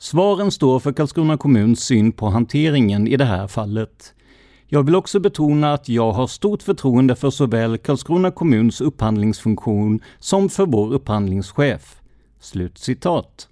Svaren 0.04 0.50
står 0.50 0.78
för 0.78 0.92
Karlskrona 0.92 1.36
kommuns 1.36 1.80
syn 1.80 2.12
på 2.12 2.26
hanteringen 2.26 3.08
i 3.08 3.16
det 3.16 3.24
här 3.24 3.46
fallet. 3.46 4.14
Jag 4.66 4.82
vill 4.82 4.94
också 4.94 5.20
betona 5.20 5.72
att 5.72 5.88
jag 5.88 6.12
har 6.12 6.26
stort 6.26 6.62
förtroende 6.62 7.16
för 7.16 7.30
såväl 7.30 7.78
Karlskrona 7.78 8.30
kommuns 8.30 8.80
upphandlingsfunktion 8.80 10.00
som 10.18 10.48
för 10.48 10.66
vår 10.66 10.92
upphandlingschef.” 10.92 12.00
Slut 12.40 12.78
citat. 12.78 13.48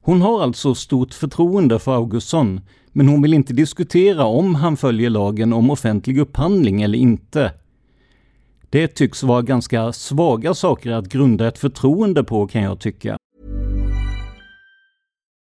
Hon 0.00 0.22
har 0.22 0.42
alltså 0.42 0.74
stort 0.74 1.14
förtroende 1.14 1.78
för 1.78 1.94
Augustsson, 1.94 2.60
men 2.92 3.08
hon 3.08 3.22
vill 3.22 3.34
inte 3.34 3.52
diskutera 3.52 4.24
om 4.24 4.54
han 4.54 4.76
följer 4.76 5.10
lagen 5.10 5.52
om 5.52 5.70
offentlig 5.70 6.18
upphandling 6.18 6.82
eller 6.82 6.98
inte. 6.98 7.52
Det 8.70 8.88
tycks 8.88 9.22
vara 9.22 9.42
ganska 9.42 9.92
svaga 9.92 10.54
saker 10.54 10.90
att 10.90 11.08
grunda 11.08 11.48
ett 11.48 11.58
förtroende 11.58 12.24
på 12.24 12.46
kan 12.46 12.62
jag 12.62 12.80
tycka. 12.80 13.16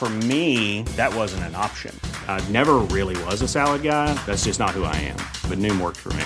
For 0.00 0.08
me, 0.08 0.82
that 0.96 1.14
wasn't 1.14 1.44
an 1.44 1.54
option. 1.54 1.94
I 2.26 2.40
never 2.48 2.76
really 2.88 3.22
was 3.24 3.42
a 3.42 3.46
salad 3.46 3.82
guy. 3.82 4.14
That's 4.24 4.44
just 4.46 4.58
not 4.58 4.70
who 4.70 4.84
I 4.84 4.96
am. 4.96 5.18
But 5.46 5.58
Noom 5.58 5.78
worked 5.78 5.98
for 5.98 6.08
me. 6.14 6.24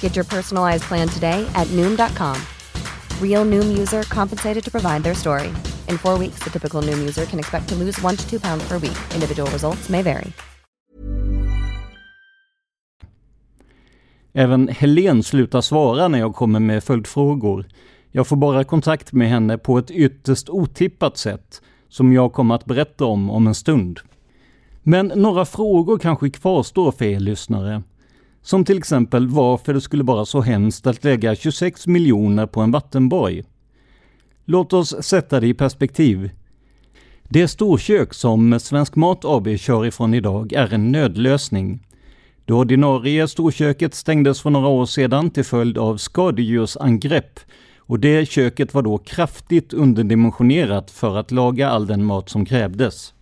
Get 0.00 0.16
your 0.16 0.24
personalized 0.24 0.82
plan 0.88 1.06
today 1.06 1.46
at 1.54 1.68
Noom.com. 1.68 2.36
Real 3.22 3.44
Noom 3.44 3.78
user 3.78 4.02
compensated 4.02 4.64
to 4.64 4.70
provide 4.72 5.04
their 5.04 5.14
story. 5.14 5.52
In 5.86 5.98
four 5.98 6.18
weeks, 6.18 6.42
the 6.42 6.50
typical 6.50 6.82
Noom 6.82 6.98
user 6.98 7.26
can 7.26 7.38
expect 7.38 7.68
to 7.68 7.76
lose 7.76 8.02
one 8.02 8.16
to 8.16 8.28
two 8.28 8.40
pounds 8.40 8.66
per 8.68 8.78
week. 8.78 8.98
Individual 9.14 9.48
results 9.52 9.88
may 9.88 10.02
vary. 10.02 10.32
Även 14.32 14.68
Helen 14.68 15.22
slutar 15.22 15.60
svara 15.60 16.08
när 16.08 16.18
jag 16.18 16.34
kommer 16.34 16.60
med 16.60 16.84
följdfrågor. 16.84 17.66
Jag 18.10 18.26
får 18.26 18.36
bara 18.36 18.64
kontakt 18.64 19.12
med 19.12 19.28
henne 19.28 19.58
på 19.58 19.78
ett 19.78 19.90
ytterst 19.90 20.48
otippat 20.48 21.16
sätt 21.16 21.60
som 21.88 22.12
jag 22.12 22.32
kommer 22.32 22.54
att 22.54 22.64
berätta 22.64 23.04
om 23.04 23.30
om 23.30 23.46
en 23.46 23.54
stund. 23.54 24.00
Men 24.82 25.06
några 25.06 25.44
frågor 25.44 25.98
kanske 25.98 26.30
kvarstår 26.30 26.92
för 26.92 27.04
er 27.04 27.20
lyssnare. 27.20 27.82
Som 28.42 28.64
till 28.64 28.78
exempel 28.78 29.28
varför 29.28 29.74
det 29.74 29.80
skulle 29.80 30.04
vara 30.04 30.24
så 30.24 30.40
hemskt 30.40 30.86
att 30.86 31.04
lägga 31.04 31.34
26 31.34 31.86
miljoner 31.86 32.46
på 32.46 32.60
en 32.60 32.70
vattenborg. 32.70 33.44
Låt 34.44 34.72
oss 34.72 35.02
sätta 35.02 35.40
det 35.40 35.46
i 35.46 35.54
perspektiv. 35.54 36.30
Det 37.22 37.48
storkök 37.48 38.14
som 38.14 38.60
Svensk 38.60 38.96
Mat 38.96 39.24
AB 39.24 39.58
kör 39.58 39.86
ifrån 39.86 40.14
idag 40.14 40.52
är 40.52 40.74
en 40.74 40.92
nödlösning. 40.92 41.86
Det 42.44 42.52
ordinarie 42.52 43.28
storköket 43.28 43.94
stängdes 43.94 44.40
för 44.40 44.50
några 44.50 44.68
år 44.68 44.86
sedan 44.86 45.30
till 45.30 45.44
följd 45.44 45.78
av 45.78 45.96
skadedjursangrepp 45.96 47.40
och 47.88 48.00
det 48.00 48.28
köket 48.28 48.74
var 48.74 48.82
då 48.82 48.98
kraftigt 48.98 49.72
underdimensionerat 49.72 50.90
för 50.90 51.16
att 51.16 51.30
laga 51.30 51.68
all 51.68 51.86
den 51.86 52.04
mat 52.04 52.28
som 52.28 52.44
krävdes. 52.44 53.14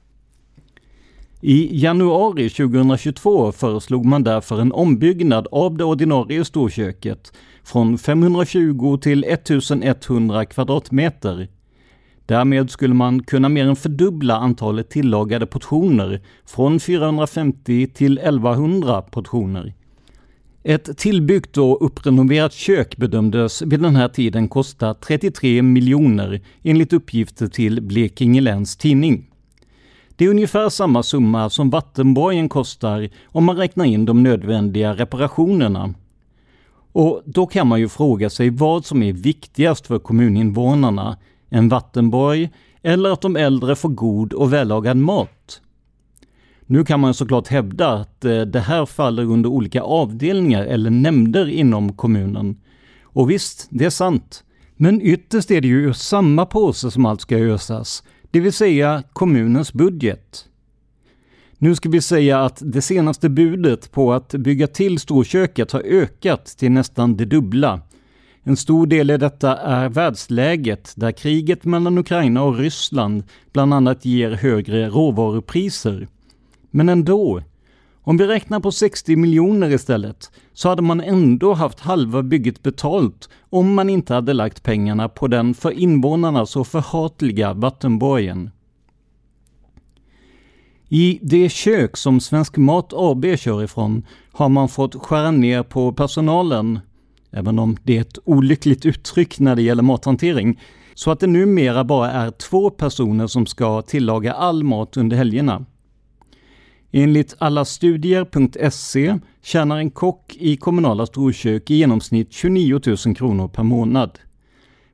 I 1.41 1.83
januari 1.83 2.51
2022 2.51 3.53
föreslog 3.53 4.05
man 4.05 4.25
därför 4.25 4.61
en 4.61 4.73
ombyggnad 4.73 5.47
av 5.51 5.77
det 5.77 5.85
ordinarie 5.85 6.45
storköket 6.45 7.33
från 7.65 7.99
520 7.99 8.99
till 9.03 9.25
1100 9.25 10.45
kvadratmeter. 10.45 11.49
Därmed 12.27 12.71
skulle 12.71 12.95
man 12.95 13.23
kunna 13.23 13.49
mer 13.49 13.67
än 13.67 13.77
fördubbla 13.77 14.37
antalet 14.37 14.91
tillagade 14.91 15.47
portioner 15.47 16.21
från 16.47 16.81
450 16.81 17.87
till 17.95 18.19
1100 18.19 19.03
portioner. 19.03 19.75
Ett 20.69 20.99
tillbyggt 20.99 21.57
och 21.57 21.87
upprenoverat 21.87 22.53
kök 22.53 22.97
bedömdes 22.97 23.63
vid 23.63 23.81
den 23.81 23.97
här 23.97 24.09
tiden 24.09 24.49
kosta 24.49 24.95
33 24.95 25.63
miljoner 25.63 26.41
enligt 26.63 26.93
uppgifter 26.93 27.47
till 27.47 27.83
Blekinge 27.83 28.41
Läns 28.41 28.77
Tidning. 28.77 29.31
Det 30.17 30.25
är 30.25 30.29
ungefär 30.29 30.69
samma 30.69 31.03
summa 31.03 31.51
som 31.51 31.71
vattenborgen 31.71 32.49
kostar 32.49 33.09
om 33.25 33.45
man 33.45 33.57
räknar 33.57 33.85
in 33.85 34.05
de 34.05 34.23
nödvändiga 34.23 34.95
reparationerna. 34.95 35.95
Och 36.93 37.23
då 37.25 37.47
kan 37.47 37.67
man 37.67 37.81
ju 37.81 37.89
fråga 37.89 38.31
sig 38.31 38.51
vad 38.51 38.85
som 38.85 39.03
är 39.03 39.13
viktigast 39.13 39.87
för 39.87 39.99
kommuninvånarna, 39.99 41.17
en 41.49 41.69
vattenborg 41.69 42.51
eller 42.83 43.11
att 43.11 43.21
de 43.21 43.37
äldre 43.37 43.77
får 43.77 43.89
god 43.89 44.33
och 44.33 44.53
vällagad 44.53 44.97
mat? 44.97 45.61
Nu 46.67 46.85
kan 46.85 47.01
man 47.01 47.15
såklart 47.15 47.49
hävda 47.49 47.89
att 47.89 48.25
eh, 48.25 48.41
det 48.41 48.61
här 48.61 48.87
faller 48.87 49.25
under 49.25 49.49
olika 49.49 49.83
avdelningar 49.83 50.65
eller 50.65 50.91
nämnder 50.91 51.49
inom 51.49 51.93
kommunen. 51.93 52.57
Och 53.03 53.31
visst, 53.31 53.67
det 53.71 53.85
är 53.85 53.91
sant. 53.91 54.45
Men 54.77 55.03
ytterst 55.03 55.51
är 55.51 55.61
det 55.61 55.69
ju 55.69 55.83
ur 55.83 55.93
samma 55.93 56.47
påse 56.47 56.91
som 56.91 57.07
allt 57.07 57.21
ska 57.21 57.37
ösas, 57.37 58.03
det 58.31 58.41
vill 58.41 58.53
säga 58.53 59.03
kommunens 59.13 59.73
budget. 59.73 60.45
Nu 61.59 61.75
ska 61.75 61.89
vi 61.89 62.01
säga 62.01 62.45
att 62.45 62.63
det 62.65 62.83
senaste 62.83 63.29
budet 63.29 63.93
på 63.93 64.13
att 64.13 64.29
bygga 64.33 64.67
till 64.67 64.99
storköket 64.99 65.73
har 65.73 65.81
ökat 65.81 66.47
till 66.47 66.73
nästan 66.73 67.17
det 67.17 67.25
dubbla. 67.25 67.81
En 68.43 68.57
stor 68.57 68.87
del 68.87 69.11
i 69.11 69.17
detta 69.17 69.57
är 69.57 69.89
världsläget 69.89 70.93
där 70.97 71.13
kriget 71.13 71.65
mellan 71.65 71.99
Ukraina 71.99 72.43
och 72.43 72.59
Ryssland 72.59 73.23
bland 73.53 73.75
annat 73.75 74.05
ger 74.05 74.31
högre 74.31 74.89
råvarupriser. 74.89 76.09
Men 76.77 76.89
ändå, 76.89 77.43
om 78.03 78.17
vi 78.17 78.27
räknar 78.27 78.61
på 78.61 78.73
60 78.73 79.17
miljoner 79.17 79.71
istället, 79.71 80.31
så 80.53 80.69
hade 80.69 80.83
man 80.83 81.01
ändå 81.01 81.55
haft 81.55 81.81
halva 81.81 82.23
bygget 82.23 82.63
betalt 82.63 83.29
om 83.51 83.75
man 83.75 83.91
inte 83.91 84.15
hade 84.15 84.33
lagt 84.33 84.63
pengarna 84.63 85.09
på 85.09 85.29
den 85.29 85.55
för 85.55 85.71
invånarna 85.71 86.47
så 86.47 86.65
förhatliga 86.65 87.53
vattenborgen. 87.55 88.51
I 90.89 91.19
det 91.23 91.49
kök 91.49 91.97
som 91.97 92.21
Svensk 92.21 92.57
Mat 92.57 92.93
AB 92.93 93.25
kör 93.39 93.63
ifrån 93.63 94.07
har 94.33 94.49
man 94.49 94.69
fått 94.69 94.95
skära 94.95 95.31
ner 95.31 95.63
på 95.63 95.93
personalen, 95.93 96.81
även 97.31 97.59
om 97.59 97.77
det 97.83 97.97
är 97.97 98.01
ett 98.01 98.19
olyckligt 98.25 98.87
uttryck 98.87 99.39
när 99.39 99.57
det 99.57 99.63
gäller 99.63 99.83
mathantering, 99.83 100.61
så 100.95 101.11
att 101.11 101.21
det 101.21 101.27
numera 101.27 101.85
bara 101.85 102.11
är 102.11 102.31
två 102.31 102.71
personer 102.71 103.27
som 103.27 103.47
ska 103.47 103.83
tillaga 103.83 104.33
all 104.33 104.65
mat 104.65 104.97
under 104.97 105.17
helgerna. 105.17 105.65
Enligt 106.93 107.35
allastudier.se 107.39 109.19
tjänar 109.43 109.79
en 109.79 109.91
kock 109.91 110.37
i 110.39 110.57
kommunala 110.57 111.07
storkök 111.07 111.71
i 111.71 111.75
genomsnitt 111.75 112.33
29 112.33 112.81
000 113.07 113.17
kronor 113.17 113.49
per 113.49 113.63
månad. 113.63 114.19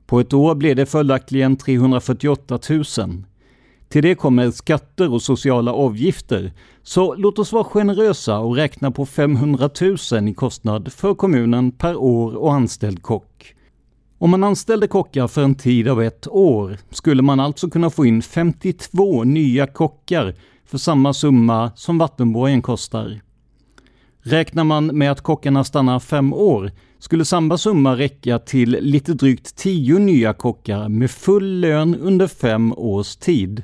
På 0.05 0.19
ett 0.19 0.33
år 0.33 0.55
blir 0.55 0.75
det 0.75 0.85
följaktligen 0.85 1.55
348 1.55 2.59
000. 2.69 2.83
Till 3.89 4.03
det 4.03 4.15
kommer 4.15 4.51
skatter 4.51 5.13
och 5.13 5.21
sociala 5.21 5.73
avgifter, 5.73 6.51
så 6.83 7.15
låt 7.15 7.39
oss 7.39 7.53
vara 7.53 7.63
generösa 7.63 8.39
och 8.39 8.55
räkna 8.55 8.91
på 8.91 9.05
500 9.05 9.69
000 10.11 10.29
i 10.29 10.33
kostnad 10.33 10.93
för 10.93 11.15
kommunen 11.15 11.71
per 11.71 11.95
år 11.95 12.35
och 12.35 12.53
anställd 12.53 13.01
kock. 13.01 13.55
Om 14.17 14.29
man 14.29 14.43
anställde 14.43 14.87
kockar 14.87 15.27
för 15.27 15.43
en 15.43 15.55
tid 15.55 15.87
av 15.87 16.01
ett 16.01 16.27
år 16.27 16.77
skulle 16.89 17.21
man 17.21 17.39
alltså 17.39 17.69
kunna 17.69 17.89
få 17.89 18.05
in 18.05 18.21
52 18.21 19.23
nya 19.23 19.67
kockar 19.67 20.35
för 20.65 20.77
samma 20.77 21.13
summa 21.13 21.71
som 21.75 21.97
vattenborgen 21.97 22.61
kostar. 22.61 23.21
Räknar 24.19 24.63
man 24.63 24.85
med 24.85 25.11
att 25.11 25.21
kockarna 25.21 25.63
stannar 25.63 25.99
fem 25.99 26.33
år 26.33 26.71
skulle 26.99 27.25
samma 27.25 27.57
summa 27.57 27.97
räcka 27.97 28.39
till 28.39 28.77
lite 28.81 29.13
drygt 29.13 29.55
tio 29.55 29.99
nya 29.99 30.33
kockar 30.33 30.89
med 30.89 31.11
full 31.11 31.59
lön 31.59 31.95
under 31.95 32.27
fem 32.27 32.73
års 32.73 33.15
tid. 33.15 33.63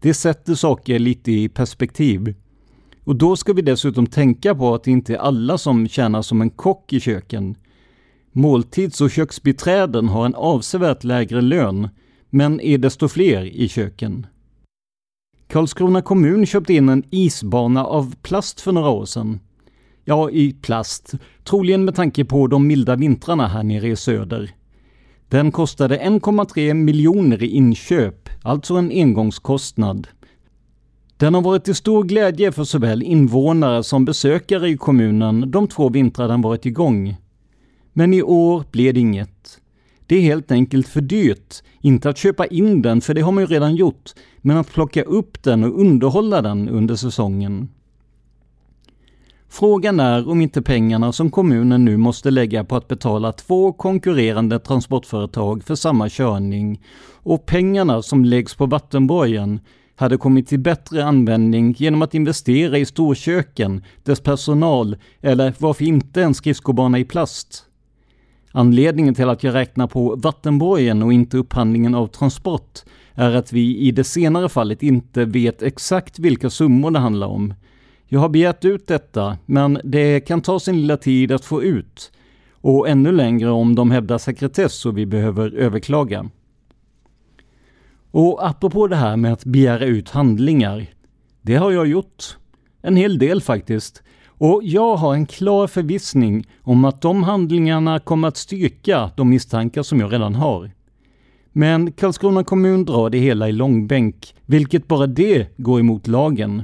Det 0.00 0.14
sätter 0.14 0.54
saker 0.54 0.98
lite 0.98 1.32
i 1.32 1.48
perspektiv. 1.48 2.34
Och 3.04 3.16
då 3.16 3.36
ska 3.36 3.52
vi 3.52 3.62
dessutom 3.62 4.06
tänka 4.06 4.54
på 4.54 4.74
att 4.74 4.84
det 4.84 4.90
inte 4.90 5.14
är 5.14 5.18
alla 5.18 5.58
som 5.58 5.88
tjänar 5.88 6.22
som 6.22 6.40
en 6.40 6.50
kock 6.50 6.92
i 6.92 7.00
köken. 7.00 7.56
Måltids 8.32 9.00
och 9.00 9.10
köksbiträden 9.10 10.08
har 10.08 10.26
en 10.26 10.34
avsevärt 10.34 11.04
lägre 11.04 11.40
lön, 11.40 11.88
men 12.30 12.60
är 12.60 12.78
desto 12.78 13.08
fler 13.08 13.44
i 13.44 13.68
köken. 13.68 14.26
Karlskrona 15.48 16.02
kommun 16.02 16.46
köpte 16.46 16.74
in 16.74 16.88
en 16.88 17.02
isbana 17.10 17.84
av 17.84 18.14
plast 18.22 18.60
för 18.60 18.72
några 18.72 18.88
år 18.88 19.04
sedan. 19.04 19.40
Ja, 20.04 20.30
i 20.30 20.52
plast. 20.52 21.14
Troligen 21.44 21.84
med 21.84 21.94
tanke 21.94 22.24
på 22.24 22.46
de 22.46 22.66
milda 22.66 22.96
vintrarna 22.96 23.48
här 23.48 23.62
nere 23.62 23.88
i 23.88 23.96
söder. 23.96 24.50
Den 25.28 25.52
kostade 25.52 25.98
1,3 25.98 26.74
miljoner 26.74 27.42
i 27.42 27.46
inköp, 27.46 28.28
alltså 28.42 28.74
en 28.74 28.90
engångskostnad. 28.90 30.08
Den 31.16 31.34
har 31.34 31.42
varit 31.42 31.64
till 31.64 31.74
stor 31.74 32.04
glädje 32.04 32.52
för 32.52 32.64
såväl 32.64 33.02
invånare 33.02 33.82
som 33.82 34.04
besökare 34.04 34.68
i 34.68 34.76
kommunen 34.76 35.50
de 35.50 35.68
två 35.68 35.88
vintrar 35.88 36.28
den 36.28 36.42
varit 36.42 36.66
igång. 36.66 37.16
Men 37.92 38.14
i 38.14 38.22
år 38.22 38.64
blev 38.70 38.94
det 38.94 39.00
inget. 39.00 39.60
Det 40.06 40.16
är 40.16 40.20
helt 40.20 40.50
enkelt 40.50 40.88
för 40.88 41.00
dyrt. 41.00 41.62
Inte 41.80 42.08
att 42.08 42.18
köpa 42.18 42.46
in 42.46 42.82
den, 42.82 43.00
för 43.00 43.14
det 43.14 43.20
har 43.20 43.32
man 43.32 43.44
ju 43.44 43.46
redan 43.46 43.76
gjort, 43.76 44.14
men 44.40 44.56
att 44.56 44.72
plocka 44.72 45.02
upp 45.02 45.42
den 45.42 45.64
och 45.64 45.80
underhålla 45.80 46.42
den 46.42 46.68
under 46.68 46.96
säsongen. 46.96 47.68
Frågan 49.48 50.00
är 50.00 50.28
om 50.28 50.40
inte 50.40 50.62
pengarna 50.62 51.12
som 51.12 51.30
kommunen 51.30 51.84
nu 51.84 51.96
måste 51.96 52.30
lägga 52.30 52.64
på 52.64 52.76
att 52.76 52.88
betala 52.88 53.32
två 53.32 53.72
konkurrerande 53.72 54.58
transportföretag 54.58 55.64
för 55.64 55.74
samma 55.74 56.08
körning 56.08 56.80
och 57.12 57.46
pengarna 57.46 58.02
som 58.02 58.24
läggs 58.24 58.54
på 58.54 58.66
vattenborgen 58.66 59.60
hade 59.96 60.16
kommit 60.16 60.48
till 60.48 60.58
bättre 60.58 61.04
användning 61.04 61.74
genom 61.78 62.02
att 62.02 62.14
investera 62.14 62.78
i 62.78 62.86
storköken, 62.86 63.84
dess 64.04 64.20
personal 64.20 64.96
eller 65.20 65.54
varför 65.58 65.84
inte 65.84 66.22
en 66.22 66.34
skridskobana 66.34 66.98
i 66.98 67.04
plast. 67.04 67.65
Anledningen 68.58 69.14
till 69.14 69.28
att 69.28 69.42
jag 69.42 69.54
räknar 69.54 69.86
på 69.86 70.16
vattenborgen 70.16 71.02
och 71.02 71.12
inte 71.12 71.36
upphandlingen 71.36 71.94
av 71.94 72.06
transport 72.06 72.80
är 73.14 73.34
att 73.34 73.52
vi 73.52 73.76
i 73.78 73.90
det 73.90 74.04
senare 74.04 74.48
fallet 74.48 74.82
inte 74.82 75.24
vet 75.24 75.62
exakt 75.62 76.18
vilka 76.18 76.50
summor 76.50 76.90
det 76.90 76.98
handlar 76.98 77.26
om. 77.26 77.54
Jag 78.06 78.20
har 78.20 78.28
begärt 78.28 78.64
ut 78.64 78.86
detta, 78.86 79.38
men 79.46 79.80
det 79.84 80.20
kan 80.20 80.40
ta 80.40 80.60
sin 80.60 80.80
lilla 80.80 80.96
tid 80.96 81.32
att 81.32 81.44
få 81.44 81.62
ut. 81.62 82.12
Och 82.52 82.88
ännu 82.88 83.12
längre 83.12 83.50
om 83.50 83.74
de 83.74 83.90
hävdar 83.90 84.18
sekretess 84.18 84.86
och 84.86 84.98
vi 84.98 85.06
behöver 85.06 85.54
överklaga. 85.54 86.30
Och 88.10 88.48
apropå 88.48 88.86
det 88.86 88.96
här 88.96 89.16
med 89.16 89.32
att 89.32 89.44
begära 89.44 89.84
ut 89.84 90.10
handlingar. 90.10 90.86
Det 91.42 91.56
har 91.56 91.70
jag 91.70 91.86
gjort. 91.86 92.36
En 92.82 92.96
hel 92.96 93.18
del 93.18 93.42
faktiskt. 93.42 94.02
Och 94.38 94.60
jag 94.64 94.96
har 94.96 95.14
en 95.14 95.26
klar 95.26 95.66
förvissning 95.66 96.46
om 96.62 96.84
att 96.84 97.00
de 97.00 97.22
handlingarna 97.22 97.98
kommer 97.98 98.28
att 98.28 98.36
styrka 98.36 99.10
de 99.16 99.30
misstankar 99.30 99.82
som 99.82 100.00
jag 100.00 100.12
redan 100.12 100.34
har. 100.34 100.70
Men 101.52 101.92
Karlskrona 101.92 102.44
kommun 102.44 102.84
drar 102.84 103.10
det 103.10 103.18
hela 103.18 103.48
i 103.48 103.52
långbänk, 103.52 104.34
vilket 104.46 104.88
bara 104.88 105.06
det 105.06 105.56
går 105.56 105.80
emot 105.80 106.06
lagen. 106.06 106.62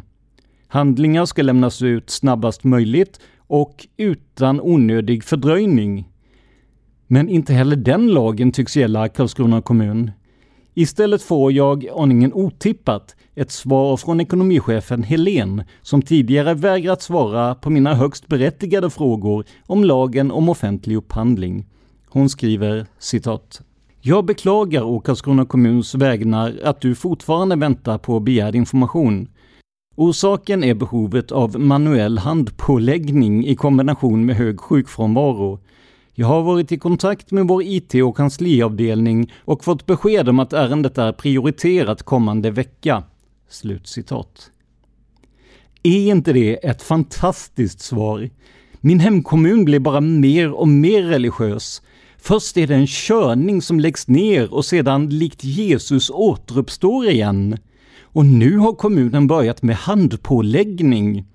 Handlingar 0.68 1.24
ska 1.24 1.42
lämnas 1.42 1.82
ut 1.82 2.10
snabbast 2.10 2.64
möjligt 2.64 3.20
och 3.36 3.86
utan 3.96 4.60
onödig 4.60 5.24
fördröjning. 5.24 6.08
Men 7.06 7.28
inte 7.28 7.52
heller 7.52 7.76
den 7.76 8.06
lagen 8.06 8.52
tycks 8.52 8.76
gälla 8.76 9.08
Karlskrona 9.08 9.62
kommun. 9.62 10.10
Istället 10.74 11.22
får 11.22 11.52
jag, 11.52 11.88
aningen 11.96 12.32
otippat, 12.32 13.16
ett 13.34 13.50
svar 13.50 13.96
från 13.96 14.20
ekonomichefen 14.20 15.02
Helen 15.02 15.62
som 15.82 16.02
tidigare 16.02 16.54
vägrat 16.54 17.02
svara 17.02 17.54
på 17.54 17.70
mina 17.70 17.94
högst 17.94 18.26
berättigade 18.26 18.90
frågor 18.90 19.44
om 19.66 19.84
lagen 19.84 20.30
om 20.30 20.48
offentlig 20.48 20.96
upphandling. 20.96 21.66
Hon 22.08 22.28
skriver 22.28 22.86
citat 22.98 23.62
jag 24.04 24.24
beklagar 24.24 24.82
å 24.82 25.00
Karlskrona 25.00 25.44
kommuns 25.44 25.94
vägnar 25.94 26.60
att 26.64 26.80
du 26.80 26.94
fortfarande 26.94 27.56
väntar 27.56 27.98
på 27.98 28.20
begärd 28.20 28.54
information. 28.54 29.28
Orsaken 29.96 30.64
är 30.64 30.74
behovet 30.74 31.32
av 31.32 31.60
manuell 31.60 32.18
handpåläggning 32.18 33.46
i 33.46 33.56
kombination 33.56 34.26
med 34.26 34.36
hög 34.36 34.60
sjukfrånvaro. 34.60 35.58
Jag 36.14 36.26
har 36.26 36.42
varit 36.42 36.72
i 36.72 36.78
kontakt 36.78 37.30
med 37.30 37.48
vår 37.48 37.62
IT 37.62 37.94
och 37.94 38.16
kansliavdelning 38.16 39.32
och 39.38 39.64
fått 39.64 39.86
besked 39.86 40.28
om 40.28 40.38
att 40.38 40.52
ärendet 40.52 40.98
är 40.98 41.12
prioriterat 41.12 42.02
kommande 42.02 42.50
vecka. 42.50 43.02
Slutcitat. 43.48 44.50
Är 45.82 46.10
inte 46.10 46.32
det 46.32 46.66
ett 46.66 46.82
fantastiskt 46.82 47.80
svar? 47.80 48.30
Min 48.80 49.00
hemkommun 49.00 49.64
blir 49.64 49.78
bara 49.78 50.00
mer 50.00 50.52
och 50.52 50.68
mer 50.68 51.02
religiös. 51.02 51.82
Först 52.18 52.56
är 52.56 52.66
det 52.66 52.74
en 52.74 52.86
körning 52.86 53.62
som 53.62 53.80
läggs 53.80 54.08
ner 54.08 54.54
och 54.54 54.64
sedan 54.64 55.08
likt 55.08 55.44
Jesus 55.44 56.10
återuppstår 56.10 57.08
igen. 57.08 57.58
Och 58.02 58.26
nu 58.26 58.56
har 58.56 58.72
kommunen 58.72 59.26
börjat 59.26 59.62
med 59.62 59.76
handpåläggning. 59.76 61.26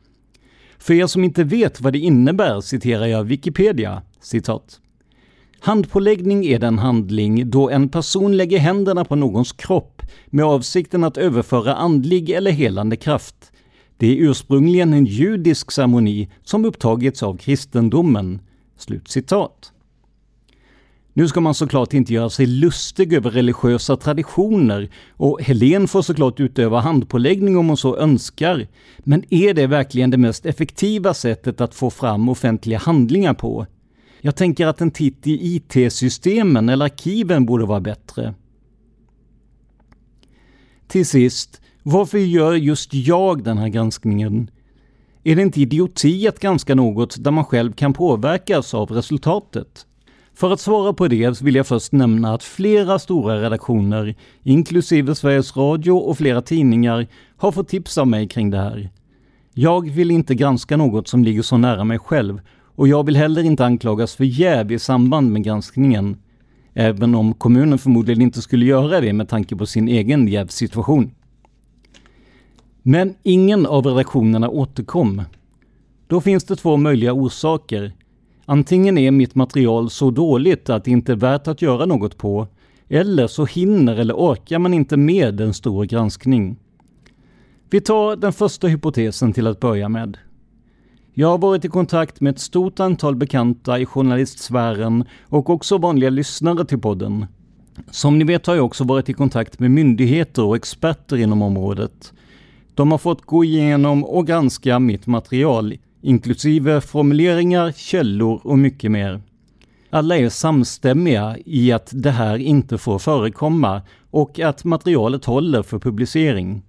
För 0.79 0.93
er 0.93 1.07
som 1.07 1.23
inte 1.23 1.43
vet 1.43 1.81
vad 1.81 1.93
det 1.93 1.99
innebär 1.99 2.61
citerar 2.61 3.05
jag 3.05 3.23
Wikipedia, 3.23 4.01
citat. 4.21 4.79
Handpåläggning 5.59 6.45
är 6.45 6.59
den 6.59 6.79
handling 6.79 7.49
då 7.49 7.69
en 7.69 7.89
person 7.89 8.37
lägger 8.37 8.59
händerna 8.59 9.05
på 9.05 9.15
någons 9.15 9.51
kropp 9.51 10.01
med 10.27 10.45
avsikten 10.45 11.03
att 11.03 11.17
överföra 11.17 11.75
andlig 11.75 12.29
eller 12.29 12.51
helande 12.51 12.95
kraft. 12.95 13.51
Det 13.97 14.07
är 14.07 14.29
ursprungligen 14.29 14.93
en 14.93 15.05
judisk 15.05 15.71
ceremoni 15.71 16.29
som 16.43 16.65
upptagits 16.65 17.23
av 17.23 17.37
kristendomen.” 17.37 18.39
Slut 18.77 19.07
citat. 19.07 19.71
Nu 21.17 21.27
ska 21.27 21.41
man 21.41 21.53
såklart 21.53 21.93
inte 21.93 22.13
göra 22.13 22.30
sig 22.30 22.45
lustig 22.45 23.13
över 23.13 23.30
religiösa 23.30 23.97
traditioner 23.97 24.89
och 25.12 25.41
Helen 25.41 25.88
får 25.88 26.01
såklart 26.01 26.39
utöva 26.39 26.80
handpåläggning 26.80 27.58
om 27.58 27.67
hon 27.67 27.77
så 27.77 27.97
önskar. 27.97 28.67
Men 28.99 29.34
är 29.34 29.53
det 29.53 29.67
verkligen 29.67 30.10
det 30.10 30.17
mest 30.17 30.45
effektiva 30.45 31.13
sättet 31.13 31.62
att 31.62 31.75
få 31.75 31.89
fram 31.89 32.30
offentliga 32.30 32.77
handlingar 32.77 33.34
på? 33.34 33.65
Jag 34.21 34.36
tänker 34.36 34.67
att 34.67 34.82
en 34.82 34.91
titt 34.91 35.27
i 35.27 35.56
IT-systemen 35.56 36.69
eller 36.69 36.86
arkiven 36.86 37.45
borde 37.45 37.65
vara 37.65 37.82
bättre. 37.82 38.34
Till 40.88 41.06
sist, 41.06 41.62
varför 41.84 42.17
gör 42.17 42.53
just 42.53 42.93
jag 42.93 43.43
den 43.43 43.58
här 43.58 43.67
granskningen? 43.67 44.49
Är 45.23 45.36
det 45.36 45.41
inte 45.41 45.62
idioti 45.62 46.27
att 46.27 46.39
granska 46.39 46.75
något 46.75 47.23
där 47.23 47.32
man 47.32 47.45
själv 47.45 47.73
kan 47.73 47.93
påverkas 47.93 48.73
av 48.73 48.91
resultatet? 48.91 49.88
För 50.38 50.52
att 50.54 50.60
svara 50.60 50.93
på 50.93 51.08
det 51.08 51.41
vill 51.41 51.56
jag 51.56 51.67
först 51.67 51.91
nämna 51.91 52.34
att 52.34 52.43
flera 52.43 53.00
stora 53.00 53.41
redaktioner, 53.41 54.15
inklusive 54.43 55.15
Sveriges 55.15 55.58
Radio 55.58 55.91
och 55.91 56.17
flera 56.17 56.41
tidningar, 56.41 57.08
har 57.38 57.52
fått 57.52 57.67
tips 57.67 57.97
av 57.97 58.08
mig 58.08 58.28
kring 58.28 58.50
det 58.50 58.58
här. 58.58 58.89
Jag 59.54 59.89
vill 59.89 60.12
inte 60.12 60.36
granska 60.36 60.78
något 60.78 61.08
som 61.08 61.23
ligger 61.23 61.41
så 61.41 61.58
nära 61.58 61.84
mig 61.84 62.00
själv 62.00 62.41
och 62.76 62.88
jag 62.88 63.06
vill 63.06 63.15
heller 63.15 63.43
inte 63.43 63.65
anklagas 63.65 64.15
för 64.15 64.23
jäv 64.23 64.71
i 64.71 64.80
samband 64.80 65.32
med 65.32 65.43
granskningen. 65.43 66.17
Även 66.73 67.15
om 67.15 67.34
kommunen 67.34 67.78
förmodligen 67.78 68.21
inte 68.21 68.41
skulle 68.41 68.65
göra 68.65 69.02
det 69.02 69.13
med 69.13 69.30
tanke 69.30 69.56
på 69.56 69.65
sin 69.65 69.88
egen 69.88 70.28
jävsituation. 70.28 71.12
Men 72.84 73.15
ingen 73.23 73.65
av 73.65 73.86
redaktionerna 73.86 74.50
återkom. 74.50 75.21
Då 76.08 76.21
finns 76.21 76.43
det 76.43 76.56
två 76.56 76.78
möjliga 76.78 77.13
orsaker. 77.13 77.91
Antingen 78.49 78.97
är 78.97 79.12
mitt 79.12 79.36
material 79.36 79.89
så 79.89 80.12
dåligt 80.12 80.69
att 80.69 80.83
det 80.83 80.91
inte 80.91 81.12
är 81.12 81.15
värt 81.15 81.47
att 81.47 81.62
göra 81.62 81.86
något 81.86 82.17
på, 82.17 82.47
eller 82.89 83.27
så 83.27 83.45
hinner 83.45 83.95
eller 83.95 84.13
orkar 84.13 84.60
man 84.60 84.73
inte 84.73 84.97
med 84.97 85.41
en 85.41 85.53
stor 85.53 85.86
granskning. 85.86 86.57
Vi 87.69 87.81
tar 87.81 88.15
den 88.15 88.33
första 88.33 88.67
hypotesen 88.67 89.33
till 89.33 89.47
att 89.47 89.60
börja 89.60 89.89
med. 89.89 90.17
Jag 91.13 91.27
har 91.27 91.38
varit 91.38 91.65
i 91.65 91.67
kontakt 91.67 92.21
med 92.21 92.31
ett 92.31 92.39
stort 92.39 92.79
antal 92.79 93.15
bekanta 93.15 93.79
i 93.79 93.86
journalistsfären 93.86 95.05
och 95.23 95.49
också 95.49 95.77
vanliga 95.77 96.10
lyssnare 96.10 96.65
till 96.65 96.79
podden. 96.79 97.25
Som 97.91 98.19
ni 98.19 98.25
vet 98.25 98.47
har 98.47 98.55
jag 98.55 98.65
också 98.65 98.83
varit 98.83 99.10
i 99.10 99.13
kontakt 99.13 99.60
med 99.60 99.71
myndigheter 99.71 100.43
och 100.43 100.55
experter 100.55 101.17
inom 101.17 101.41
området. 101.41 102.13
De 102.73 102.91
har 102.91 102.97
fått 102.97 103.21
gå 103.21 103.43
igenom 103.43 104.03
och 104.03 104.27
granska 104.27 104.79
mitt 104.79 105.07
material 105.07 105.73
inklusive 106.01 106.81
formuleringar, 106.81 107.71
källor 107.71 108.41
och 108.43 108.60
mycket 108.60 108.91
mer. 108.91 109.21
Alla 109.89 110.17
är 110.17 110.29
samstämmiga 110.29 111.38
i 111.45 111.71
att 111.71 111.89
det 111.93 112.12
här 112.12 112.38
inte 112.38 112.77
får 112.77 112.99
förekomma 112.99 113.81
och 114.12 114.39
att 114.39 114.63
materialet 114.63 115.25
håller 115.25 115.63
för 115.63 115.79
publicering. 115.79 116.63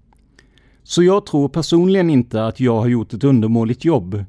Så 0.83 1.03
jag 1.03 1.27
tror 1.27 1.49
personligen 1.49 2.11
inte 2.11 2.47
att 2.47 2.61
jag 2.61 2.81
har 2.81 2.89
gjort 2.89 3.13
ett 3.13 3.25
undermåligt 3.25 3.85
jobb. 3.85 4.25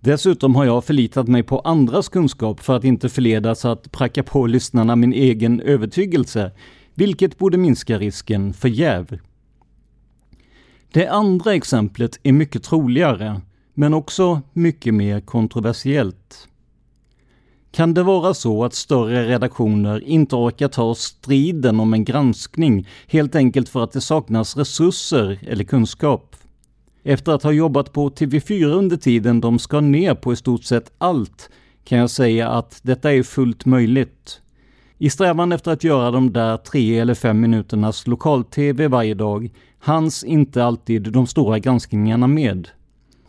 Dessutom 0.00 0.54
har 0.54 0.64
jag 0.64 0.84
förlitat 0.84 1.28
mig 1.28 1.42
på 1.42 1.58
andras 1.58 2.08
kunskap 2.08 2.60
för 2.60 2.76
att 2.76 2.84
inte 2.84 3.08
förledas 3.08 3.64
att 3.64 3.92
pracka 3.92 4.22
på 4.22 4.46
lyssnarna 4.46 4.96
min 4.96 5.12
egen 5.12 5.60
övertygelse, 5.60 6.50
vilket 6.94 7.38
borde 7.38 7.58
minska 7.58 7.98
risken 7.98 8.52
för 8.52 8.68
jäv. 8.68 9.18
Det 10.92 11.08
andra 11.08 11.54
exemplet 11.54 12.20
är 12.22 12.32
mycket 12.32 12.62
troligare, 12.62 13.40
men 13.80 13.94
också 13.94 14.40
mycket 14.52 14.94
mer 14.94 15.20
kontroversiellt. 15.20 16.48
Kan 17.70 17.94
det 17.94 18.02
vara 18.02 18.34
så 18.34 18.64
att 18.64 18.74
större 18.74 19.28
redaktioner 19.28 20.04
inte 20.04 20.36
orkar 20.36 20.68
ta 20.68 20.94
striden 20.94 21.80
om 21.80 21.94
en 21.94 22.04
granskning 22.04 22.88
helt 23.06 23.34
enkelt 23.34 23.68
för 23.68 23.84
att 23.84 23.92
det 23.92 24.00
saknas 24.00 24.56
resurser 24.56 25.38
eller 25.46 25.64
kunskap? 25.64 26.36
Efter 27.02 27.32
att 27.32 27.42
ha 27.42 27.52
jobbat 27.52 27.92
på 27.92 28.10
TV4 28.10 28.64
under 28.64 28.96
tiden 28.96 29.40
de 29.40 29.58
ska 29.58 29.80
ner 29.80 30.14
på 30.14 30.32
i 30.32 30.36
stort 30.36 30.64
sett 30.64 30.92
allt 30.98 31.50
kan 31.84 31.98
jag 31.98 32.10
säga 32.10 32.48
att 32.48 32.80
detta 32.82 33.12
är 33.12 33.22
fullt 33.22 33.64
möjligt. 33.64 34.40
I 34.98 35.10
strävan 35.10 35.52
efter 35.52 35.70
att 35.72 35.84
göra 35.84 36.10
de 36.10 36.32
där 36.32 36.56
tre 36.56 36.98
eller 36.98 37.14
fem 37.14 37.40
minuternas 37.40 38.06
lokal-TV 38.06 38.88
varje 38.88 39.14
dag 39.14 39.50
hanns 39.78 40.24
inte 40.24 40.64
alltid 40.64 41.12
de 41.12 41.26
stora 41.26 41.58
granskningarna 41.58 42.26
med. 42.26 42.68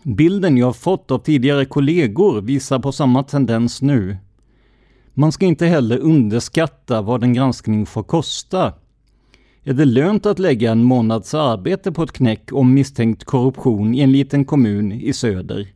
Bilden 0.03 0.57
jag 0.57 0.75
fått 0.75 1.11
av 1.11 1.19
tidigare 1.19 1.65
kollegor 1.65 2.41
visar 2.41 2.79
på 2.79 2.91
samma 2.91 3.23
tendens 3.23 3.81
nu. 3.81 4.17
Man 5.13 5.31
ska 5.31 5.45
inte 5.45 5.65
heller 5.65 5.97
underskatta 5.97 7.01
vad 7.01 7.23
en 7.23 7.33
granskning 7.33 7.85
får 7.85 8.03
kosta. 8.03 8.73
Är 9.63 9.73
det 9.73 9.85
lönt 9.85 10.25
att 10.25 10.39
lägga 10.39 10.71
en 10.71 10.83
månads 10.83 11.33
arbete 11.33 11.91
på 11.91 12.03
ett 12.03 12.11
knäck 12.11 12.53
om 12.53 12.73
misstänkt 12.73 13.23
korruption 13.23 13.95
i 13.95 13.99
en 13.99 14.11
liten 14.11 14.45
kommun 14.45 14.91
i 14.91 15.13
söder? 15.13 15.67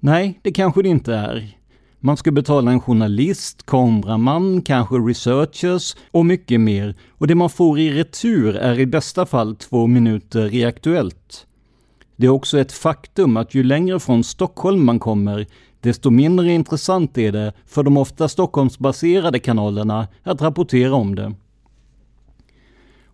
Nej, 0.00 0.40
det 0.42 0.52
kanske 0.52 0.82
det 0.82 0.88
inte 0.88 1.14
är. 1.14 1.56
Man 2.00 2.16
ska 2.16 2.30
betala 2.30 2.70
en 2.70 2.80
journalist, 2.80 3.66
kameraman, 3.66 4.62
kanske 4.62 4.94
researchers 4.94 5.96
och 6.10 6.26
mycket 6.26 6.60
mer. 6.60 6.94
Och 7.10 7.26
det 7.26 7.34
man 7.34 7.50
får 7.50 7.78
i 7.78 7.90
retur 7.90 8.56
är 8.56 8.80
i 8.80 8.86
bästa 8.86 9.26
fall 9.26 9.56
två 9.56 9.86
minuter 9.86 10.54
i 10.54 10.64
Aktuellt. 10.64 11.47
Det 12.20 12.26
är 12.26 12.30
också 12.30 12.58
ett 12.58 12.72
faktum 12.72 13.36
att 13.36 13.54
ju 13.54 13.62
längre 13.62 14.00
från 14.00 14.24
Stockholm 14.24 14.84
man 14.84 14.98
kommer, 14.98 15.46
desto 15.80 16.10
mindre 16.10 16.52
intressant 16.52 17.18
är 17.18 17.32
det 17.32 17.52
för 17.66 17.82
de 17.82 17.96
ofta 17.96 18.28
Stockholmsbaserade 18.28 19.38
kanalerna 19.38 20.08
att 20.22 20.42
rapportera 20.42 20.94
om 20.94 21.14
det. 21.14 21.34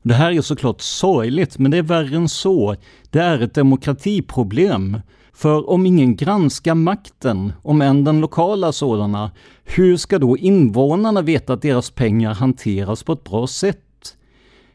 Det 0.02 0.14
här 0.14 0.32
är 0.32 0.40
såklart 0.40 0.80
sorgligt, 0.80 1.58
men 1.58 1.70
det 1.70 1.76
är 1.76 1.82
värre 1.82 2.16
än 2.16 2.28
så. 2.28 2.76
Det 3.10 3.18
är 3.18 3.40
ett 3.40 3.54
demokratiproblem. 3.54 5.00
För 5.32 5.70
om 5.70 5.86
ingen 5.86 6.16
granskar 6.16 6.74
makten, 6.74 7.52
om 7.62 7.82
än 7.82 8.04
den 8.04 8.20
lokala 8.20 8.72
sådana, 8.72 9.30
hur 9.64 9.96
ska 9.96 10.18
då 10.18 10.36
invånarna 10.36 11.22
veta 11.22 11.52
att 11.52 11.62
deras 11.62 11.90
pengar 11.90 12.34
hanteras 12.34 13.02
på 13.02 13.12
ett 13.12 13.24
bra 13.24 13.46
sätt? 13.46 14.16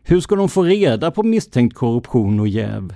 Hur 0.04 0.22
ska 0.22 0.36
de 0.36 0.50
få 0.50 0.64
reda 0.64 1.12
på 1.12 1.24
misstänkt 1.24 1.76
korruption 1.76 2.40
och 2.40 2.48
jäv? 2.48 2.94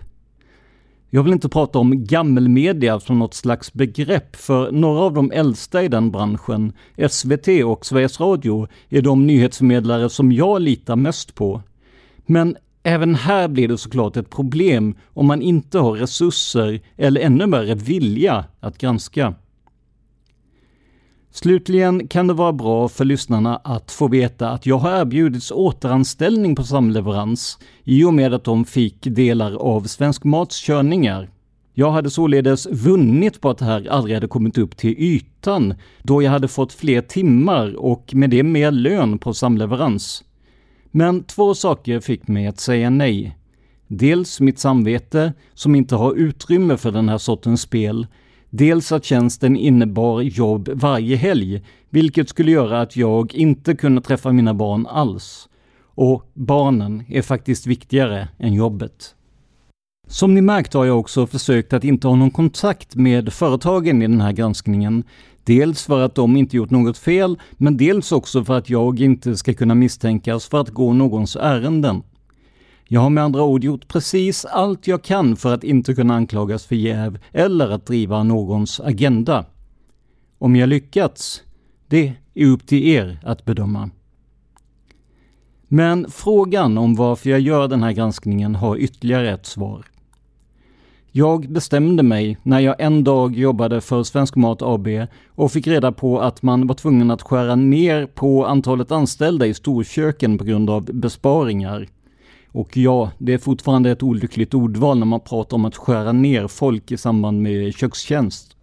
Jag 1.16 1.24
vill 1.24 1.34
inte 1.34 1.50
prata 1.50 1.80
om 1.80 2.06
gammelmedia 2.06 3.00
som 3.00 3.20
något 3.20 3.34
slags 3.34 3.74
begrepp, 3.74 4.36
för 4.36 4.72
några 4.72 5.00
av 5.00 5.14
de 5.14 5.32
äldsta 5.32 5.84
i 5.84 5.88
den 5.88 6.12
branschen, 6.12 6.74
SVT 7.10 7.48
och 7.66 7.86
Sveriges 7.86 8.20
Radio, 8.20 8.68
är 8.90 9.02
de 9.02 9.28
nyhetsförmedlare 9.28 10.10
som 10.10 10.32
jag 10.32 10.62
litar 10.62 10.96
mest 10.96 11.36
på. 11.36 11.62
Men 12.26 12.56
även 12.84 13.16
här 13.16 13.48
blir 13.48 13.68
det 13.68 13.78
såklart 13.78 14.18
ett 14.18 14.30
problem 14.30 14.96
om 15.08 15.26
man 15.26 15.42
inte 15.42 15.80
har 15.80 15.94
resurser 15.94 16.82
eller 16.98 17.22
ännu 17.22 17.46
värre 17.46 17.76
vilja 17.76 18.46
att 18.60 18.78
granska. 18.78 19.34
Slutligen 21.36 22.08
kan 22.08 22.28
det 22.28 22.34
vara 22.34 22.54
bra 22.54 22.90
för 22.90 23.06
lyssnarna 23.06 23.56
att 23.64 23.92
få 23.92 24.08
veta 24.08 24.50
att 24.50 24.66
jag 24.66 24.78
har 24.78 25.00
erbjudits 25.02 25.52
återanställning 25.52 26.56
på 26.56 26.64
samleverans 26.64 27.60
i 27.84 28.04
och 28.04 28.14
med 28.14 28.34
att 28.34 28.44
de 28.44 28.66
fick 28.66 28.98
delar 29.02 29.56
av 29.56 29.82
Svensk 29.84 30.24
Mats 30.24 30.62
körningar. 30.66 31.30
Jag 31.74 31.92
hade 31.92 32.10
således 32.10 32.68
vunnit 32.72 33.42
på 33.42 33.50
att 33.50 33.58
det 33.58 33.66
här 33.66 33.88
aldrig 33.90 34.16
hade 34.16 34.28
kommit 34.28 34.58
upp 34.58 34.78
till 34.78 34.96
ytan, 34.98 35.74
då 36.04 36.22
jag 36.22 36.32
hade 36.32 36.48
fått 36.48 36.74
fler 36.74 37.02
timmar 37.02 37.76
och 37.76 38.12
med 38.16 38.30
det 38.30 38.44
mer 38.44 38.72
lön 38.72 39.18
på 39.18 39.34
samleverans. 39.34 40.24
Men 40.92 41.24
två 41.24 41.54
saker 41.54 42.00
fick 42.00 42.28
mig 42.28 42.48
att 42.48 42.60
säga 42.60 42.90
nej. 42.90 43.38
Dels 43.88 44.40
mitt 44.40 44.60
samvete, 44.60 45.34
som 45.54 45.76
inte 45.76 45.96
har 45.96 46.14
utrymme 46.14 46.78
för 46.78 46.92
den 46.92 47.10
här 47.10 47.18
sortens 47.18 47.62
spel. 47.62 48.08
Dels 48.56 48.92
att 48.92 49.06
tjänsten 49.06 49.56
innebar 49.56 50.22
jobb 50.22 50.70
varje 50.74 51.16
helg, 51.16 51.64
vilket 51.90 52.30
skulle 52.30 52.52
göra 52.52 52.82
att 52.82 52.96
jag 52.96 53.36
inte 53.36 53.76
kunde 53.76 54.02
träffa 54.02 54.32
mina 54.32 54.54
barn 54.54 54.88
alls. 54.88 55.50
Och 55.96 56.32
barnen 56.34 57.04
är 57.08 57.22
faktiskt 57.22 57.68
viktigare 57.68 58.28
än 58.40 58.54
jobbet. 58.54 59.16
Som 60.08 60.34
ni 60.34 60.42
märkt 60.42 60.74
har 60.74 60.86
jag 60.86 61.00
också 61.00 61.28
försökt 61.28 61.74
att 61.74 61.84
inte 61.84 62.08
ha 62.08 62.16
någon 62.16 62.32
kontakt 62.32 62.96
med 62.96 63.34
företagen 63.34 64.02
i 64.02 64.08
den 64.08 64.22
här 64.22 64.32
granskningen. 64.32 65.04
Dels 65.44 65.86
för 65.86 66.02
att 66.02 66.16
de 66.16 66.38
inte 66.38 66.58
gjort 66.58 66.72
något 66.72 66.98
fel, 66.98 67.40
men 67.52 67.78
dels 67.78 68.12
också 68.12 68.44
för 68.44 68.58
att 68.58 68.70
jag 68.70 69.00
inte 69.00 69.38
ska 69.38 69.54
kunna 69.54 69.76
misstänkas 69.76 70.48
för 70.48 70.62
att 70.62 70.70
gå 70.70 70.94
någons 70.94 71.36
ärenden. 71.36 72.04
Jag 72.94 73.02
har 73.02 73.10
med 73.10 73.24
andra 73.24 73.44
ord 73.44 73.64
gjort 73.64 73.88
precis 73.88 74.46
allt 74.46 74.88
jag 74.88 75.04
kan 75.04 75.36
för 75.36 75.54
att 75.54 75.64
inte 75.64 75.94
kunna 75.94 76.16
anklagas 76.16 76.66
för 76.66 76.76
jäv 76.76 77.20
eller 77.32 77.70
att 77.70 77.86
driva 77.86 78.24
någons 78.24 78.80
agenda. 78.80 79.46
Om 80.38 80.56
jag 80.56 80.70
lyckats, 80.70 81.42
det 81.88 82.14
är 82.34 82.48
upp 82.48 82.68
till 82.68 82.88
er 82.88 83.20
att 83.24 83.46
bedöma. 83.46 83.90
Men 85.68 86.06
frågan 86.12 86.78
om 86.78 86.96
varför 86.96 87.30
jag 87.30 87.40
gör 87.40 87.68
den 87.68 87.84
här 87.84 87.92
granskningen 87.92 88.56
har 88.56 88.78
ytterligare 88.78 89.32
ett 89.32 89.46
svar. 89.46 89.86
Jag 91.12 91.52
bestämde 91.52 92.04
mig 92.04 92.38
när 92.44 92.60
jag 92.60 92.76
en 92.80 93.04
dag 93.04 93.36
jobbade 93.36 93.82
för 93.82 94.04
Svensk 94.04 94.36
Mat 94.36 94.62
AB 94.62 94.88
och 95.28 95.52
fick 95.52 95.68
reda 95.68 95.92
på 95.92 96.22
att 96.22 96.42
man 96.42 96.68
var 96.68 96.76
tvungen 96.76 97.12
att 97.12 97.22
skära 97.22 97.56
ner 97.56 98.06
på 98.06 98.46
antalet 98.46 98.92
anställda 98.92 99.46
i 99.46 99.54
storköken 99.54 100.38
på 100.38 100.44
grund 100.44 100.70
av 100.70 100.84
besparingar. 100.84 101.88
Och 102.54 102.78
ja, 102.78 103.12
det 103.18 103.34
är 103.34 103.38
fortfarande 103.38 103.92
ett 103.92 104.04
olyckligt 104.04 104.54
ordval 104.54 105.00
när 105.00 105.06
man 105.06 105.20
pratar 105.20 105.58
om 105.58 105.66
att 105.66 105.76
skära 105.76 106.12
ner 106.12 106.48
folk 106.48 106.92
i 106.92 106.98
samband 106.98 107.42
med 107.42 107.74
kökstjänst. 107.74 108.56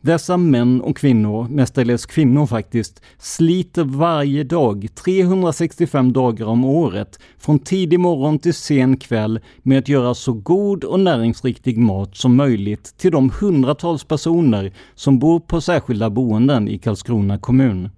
Dessa 0.00 0.36
män 0.36 0.80
och 0.80 0.96
kvinnor, 0.96 1.48
mestadels 1.48 2.06
kvinnor 2.06 2.46
faktiskt, 2.46 3.02
sliter 3.18 3.84
varje 3.84 4.44
dag, 4.44 4.88
365 4.94 6.12
dagar 6.12 6.46
om 6.46 6.64
året, 6.64 7.18
från 7.38 7.58
tidig 7.58 8.00
morgon 8.00 8.38
till 8.38 8.54
sen 8.54 8.96
kväll 8.96 9.40
med 9.62 9.78
att 9.78 9.88
göra 9.88 10.14
så 10.14 10.32
god 10.32 10.84
och 10.84 11.00
näringsriktig 11.00 11.78
mat 11.78 12.16
som 12.16 12.36
möjligt 12.36 12.94
till 12.98 13.12
de 13.12 13.30
hundratals 13.40 14.04
personer 14.04 14.72
som 14.94 15.18
bor 15.18 15.40
på 15.40 15.60
särskilda 15.60 16.10
boenden 16.10 16.68
i 16.68 16.78
Karlskrona 16.78 17.38
kommun. 17.38 17.88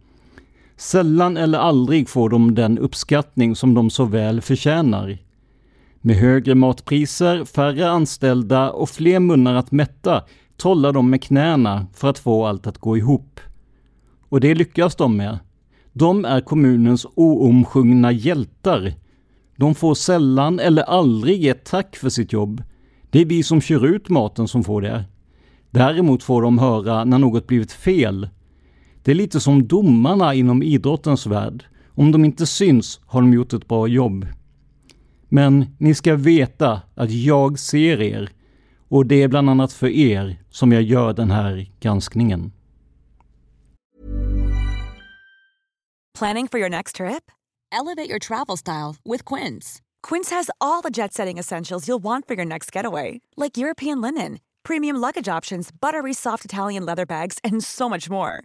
Sällan 0.77 1.37
eller 1.37 1.59
aldrig 1.59 2.09
får 2.09 2.31
de 2.31 2.55
den 2.55 2.79
uppskattning 2.79 3.57
som 3.57 3.75
de 3.75 3.91
så 3.91 4.05
väl 4.05 4.41
förtjänar. 4.41 5.19
Med 6.01 6.17
högre 6.17 6.55
matpriser, 6.55 7.45
färre 7.45 7.91
anställda 7.91 8.71
och 8.71 8.89
fler 8.89 9.21
munnar 9.21 9.55
att 9.55 9.73
mätta 9.73 10.25
trollar 10.57 10.93
de 10.93 11.11
med 11.11 11.23
knäna 11.23 11.87
för 11.95 12.11
att 12.11 12.19
få 12.19 12.47
allt 12.47 12.67
att 12.67 12.79
gå 12.79 12.97
ihop. 12.97 13.41
Och 14.29 14.41
det 14.41 14.55
lyckas 14.55 14.97
de 14.97 15.17
med. 15.17 15.39
De 15.93 16.25
är 16.25 16.41
kommunens 16.41 17.07
oomsjungna 17.15 18.13
hjältar. 18.13 18.93
De 19.57 19.75
får 19.75 19.95
sällan 19.95 20.61
eller 20.61 20.83
aldrig 20.83 21.47
ett 21.47 21.65
tack 21.65 21.97
för 21.97 22.09
sitt 22.09 22.33
jobb. 22.33 22.63
Det 23.11 23.21
är 23.21 23.25
vi 23.25 23.43
som 23.43 23.61
kör 23.61 23.87
ut 23.87 24.09
maten 24.09 24.49
som 24.49 24.65
får 24.65 24.83
det. 24.83 25.05
Däremot 25.71 26.23
får 26.23 26.43
de 26.43 26.59
höra 26.59 27.05
när 27.05 27.19
något 27.19 27.47
blivit 27.47 27.73
fel. 27.73 28.29
Det 29.05 29.11
är 29.11 29.15
lite 29.15 29.41
som 29.41 29.67
domarna 29.67 30.35
inom 30.35 30.63
idrottens 30.63 31.27
värld. 31.27 31.65
Om 31.95 32.13
de 32.13 32.25
inte 32.25 32.47
syns 32.47 33.01
har 33.07 33.21
de 33.21 33.33
gjort 33.33 33.53
ett 33.53 33.69
bra 33.69 33.89
jobb. 33.89 34.27
Men 35.29 35.67
ni 35.79 35.95
ska 35.95 36.17
veta 36.17 36.81
att 36.95 37.11
jag 37.11 37.59
ser 37.59 38.03
er 38.03 38.31
och 38.89 39.07
det 39.07 39.23
är 39.23 39.29
bland 39.29 39.51
annat 39.51 39.73
för 39.73 39.89
er 39.89 40.43
som 40.51 40.73
jag 40.73 40.83
gör 40.83 41.13
den 41.13 41.31
här 41.31 41.71
granskningen. 41.81 42.53
Planning 46.19 46.49
for 46.49 46.61
your 46.61 46.71
next 46.71 46.97
trip? 46.97 47.31
Elevate 47.73 48.09
your 48.09 48.19
travel 48.19 48.57
style 48.57 48.97
with 49.05 49.25
Quince. 49.35 49.81
Quince 50.09 50.35
has 50.35 50.51
all 50.61 50.83
the 50.83 50.91
jet-setting 50.91 51.39
essentials 51.39 51.89
you'll 51.89 52.03
want 52.03 52.27
for 52.29 52.37
your 52.37 52.47
next 52.47 52.77
getaway, 52.77 53.21
like 53.37 53.61
European 53.61 54.01
linen, 54.01 54.39
premium 54.63 54.97
luggage 54.97 55.29
options, 55.39 55.71
buttery 55.81 56.15
soft 56.15 56.45
Italian 56.45 56.87
leather 56.87 57.07
bags, 57.07 57.39
and 57.43 57.65
so 57.65 57.89
much 57.89 58.09
more. 58.11 58.45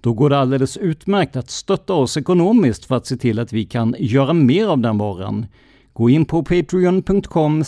Då 0.00 0.12
går 0.12 0.30
det 0.30 0.38
alldeles 0.38 0.76
utmärkt 0.76 1.36
att 1.36 1.50
stötta 1.50 1.94
oss 1.94 2.16
ekonomiskt 2.16 2.84
för 2.84 2.96
att 2.96 3.06
se 3.06 3.16
till 3.16 3.38
att 3.38 3.52
vi 3.52 3.64
kan 3.64 3.94
göra 3.98 4.32
mer 4.32 4.66
av 4.66 4.78
den 4.78 4.98
varan. 4.98 5.46
Gå 5.92 6.10
in 6.10 6.24
på 6.24 6.42
patreon.com 6.42 7.64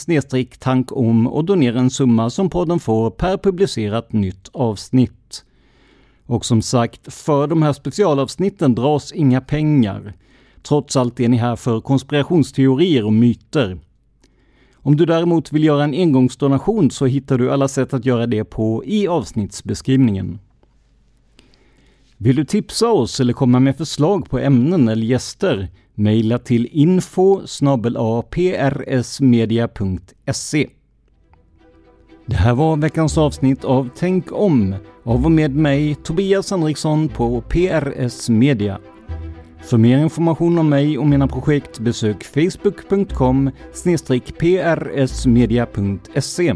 tankom 0.58 1.26
och 1.26 1.44
donera 1.44 1.78
en 1.78 1.90
summa 1.90 2.30
som 2.30 2.50
podden 2.50 2.80
får 2.80 3.10
per 3.10 3.36
publicerat 3.36 4.12
nytt 4.12 4.50
avsnitt. 4.52 5.44
Och 6.26 6.44
som 6.44 6.62
sagt, 6.62 7.14
för 7.14 7.46
de 7.46 7.62
här 7.62 7.72
specialavsnitten 7.72 8.74
dras 8.74 9.12
inga 9.12 9.40
pengar. 9.40 10.14
Trots 10.62 10.96
allt 10.96 11.20
är 11.20 11.28
ni 11.28 11.36
här 11.36 11.56
för 11.56 11.80
konspirationsteorier 11.80 13.04
och 13.04 13.12
myter. 13.12 13.78
Om 14.74 14.96
du 14.96 15.06
däremot 15.06 15.52
vill 15.52 15.64
göra 15.64 15.84
en 15.84 15.94
engångsdonation 15.94 16.90
så 16.90 17.06
hittar 17.06 17.38
du 17.38 17.50
alla 17.50 17.68
sätt 17.68 17.94
att 17.94 18.04
göra 18.04 18.26
det 18.26 18.44
på 18.44 18.84
i 18.84 19.08
avsnittsbeskrivningen. 19.08 20.38
Vill 22.20 22.36
du 22.36 22.44
tipsa 22.44 22.88
oss 22.88 23.20
eller 23.20 23.32
komma 23.32 23.60
med 23.60 23.76
förslag 23.76 24.30
på 24.30 24.38
ämnen 24.38 24.88
eller 24.88 25.06
gäster? 25.06 25.68
Mejla 25.94 26.38
till 26.38 26.68
info 26.72 27.40
prsmedia.se. 28.30 30.66
Det 32.26 32.36
här 32.36 32.54
var 32.54 32.76
veckans 32.76 33.18
avsnitt 33.18 33.64
av 33.64 33.88
Tänk 33.96 34.32
om 34.32 34.74
av 35.04 35.24
och 35.24 35.30
med 35.30 35.54
mig 35.54 35.94
Tobias 35.94 36.50
Henriksson 36.50 37.08
på 37.08 37.40
PRS 37.40 38.28
Media. 38.28 38.78
För 39.62 39.78
mer 39.78 39.98
information 39.98 40.58
om 40.58 40.68
mig 40.68 40.98
och 40.98 41.06
mina 41.06 41.28
projekt 41.28 41.78
besök 41.78 42.24
facebook.com 42.24 43.50
prsmedia.se 44.94 46.54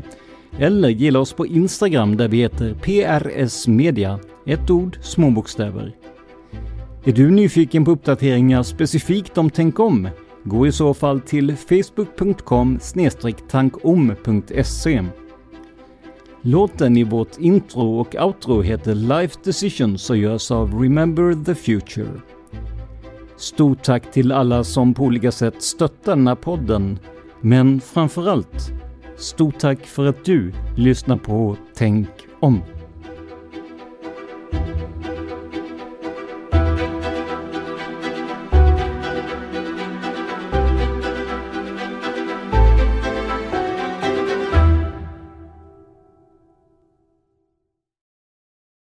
eller 0.59 0.89
gilla 0.89 1.19
oss 1.19 1.33
på 1.33 1.47
Instagram 1.47 2.17
där 2.17 2.29
vi 2.29 2.37
heter 2.37 2.75
prsmedia, 2.75 4.19
ett 4.47 4.71
ord, 4.71 4.99
små 5.03 5.31
bokstäver. 5.31 5.97
Är 7.05 7.13
du 7.13 7.31
nyfiken 7.31 7.85
på 7.85 7.91
uppdateringar 7.91 8.63
specifikt 8.63 9.39
om 9.39 9.51
Tänk 9.51 9.81
om? 9.81 10.09
Gå 10.45 10.67
i 10.67 10.73
så 10.73 10.95
fall 10.95 11.21
till 11.21 11.57
facebook.com 11.57 12.79
tankom.se. 13.51 15.05
Låten 16.43 16.97
i 16.97 17.05
vårt 17.05 17.39
intro 17.39 18.01
och 18.01 18.15
outro 18.15 18.63
heter 18.63 18.95
Life 18.95 19.39
Decisions 19.45 20.11
och 20.11 20.17
görs 20.17 20.51
av 20.51 20.83
Remember 20.83 21.45
the 21.45 21.55
Future. 21.55 22.21
Stort 23.37 23.83
tack 23.83 24.13
till 24.13 24.33
alla 24.33 24.65
som 24.65 24.95
på 24.95 25.05
olika 25.05 25.33
sätt 25.33 25.63
stöttar 25.63 26.17
den 26.17 26.27
här 26.27 26.35
podden. 26.35 26.99
Men 27.41 27.81
framförallt, 27.81 28.73
stort 29.17 29.59
tack 29.59 29.87
för 29.87 30.07
att 30.07 30.25
du 30.25 30.53
lyssnar 30.77 31.17
på 31.17 31.57
Tänk 31.75 32.09
om. 32.41 32.63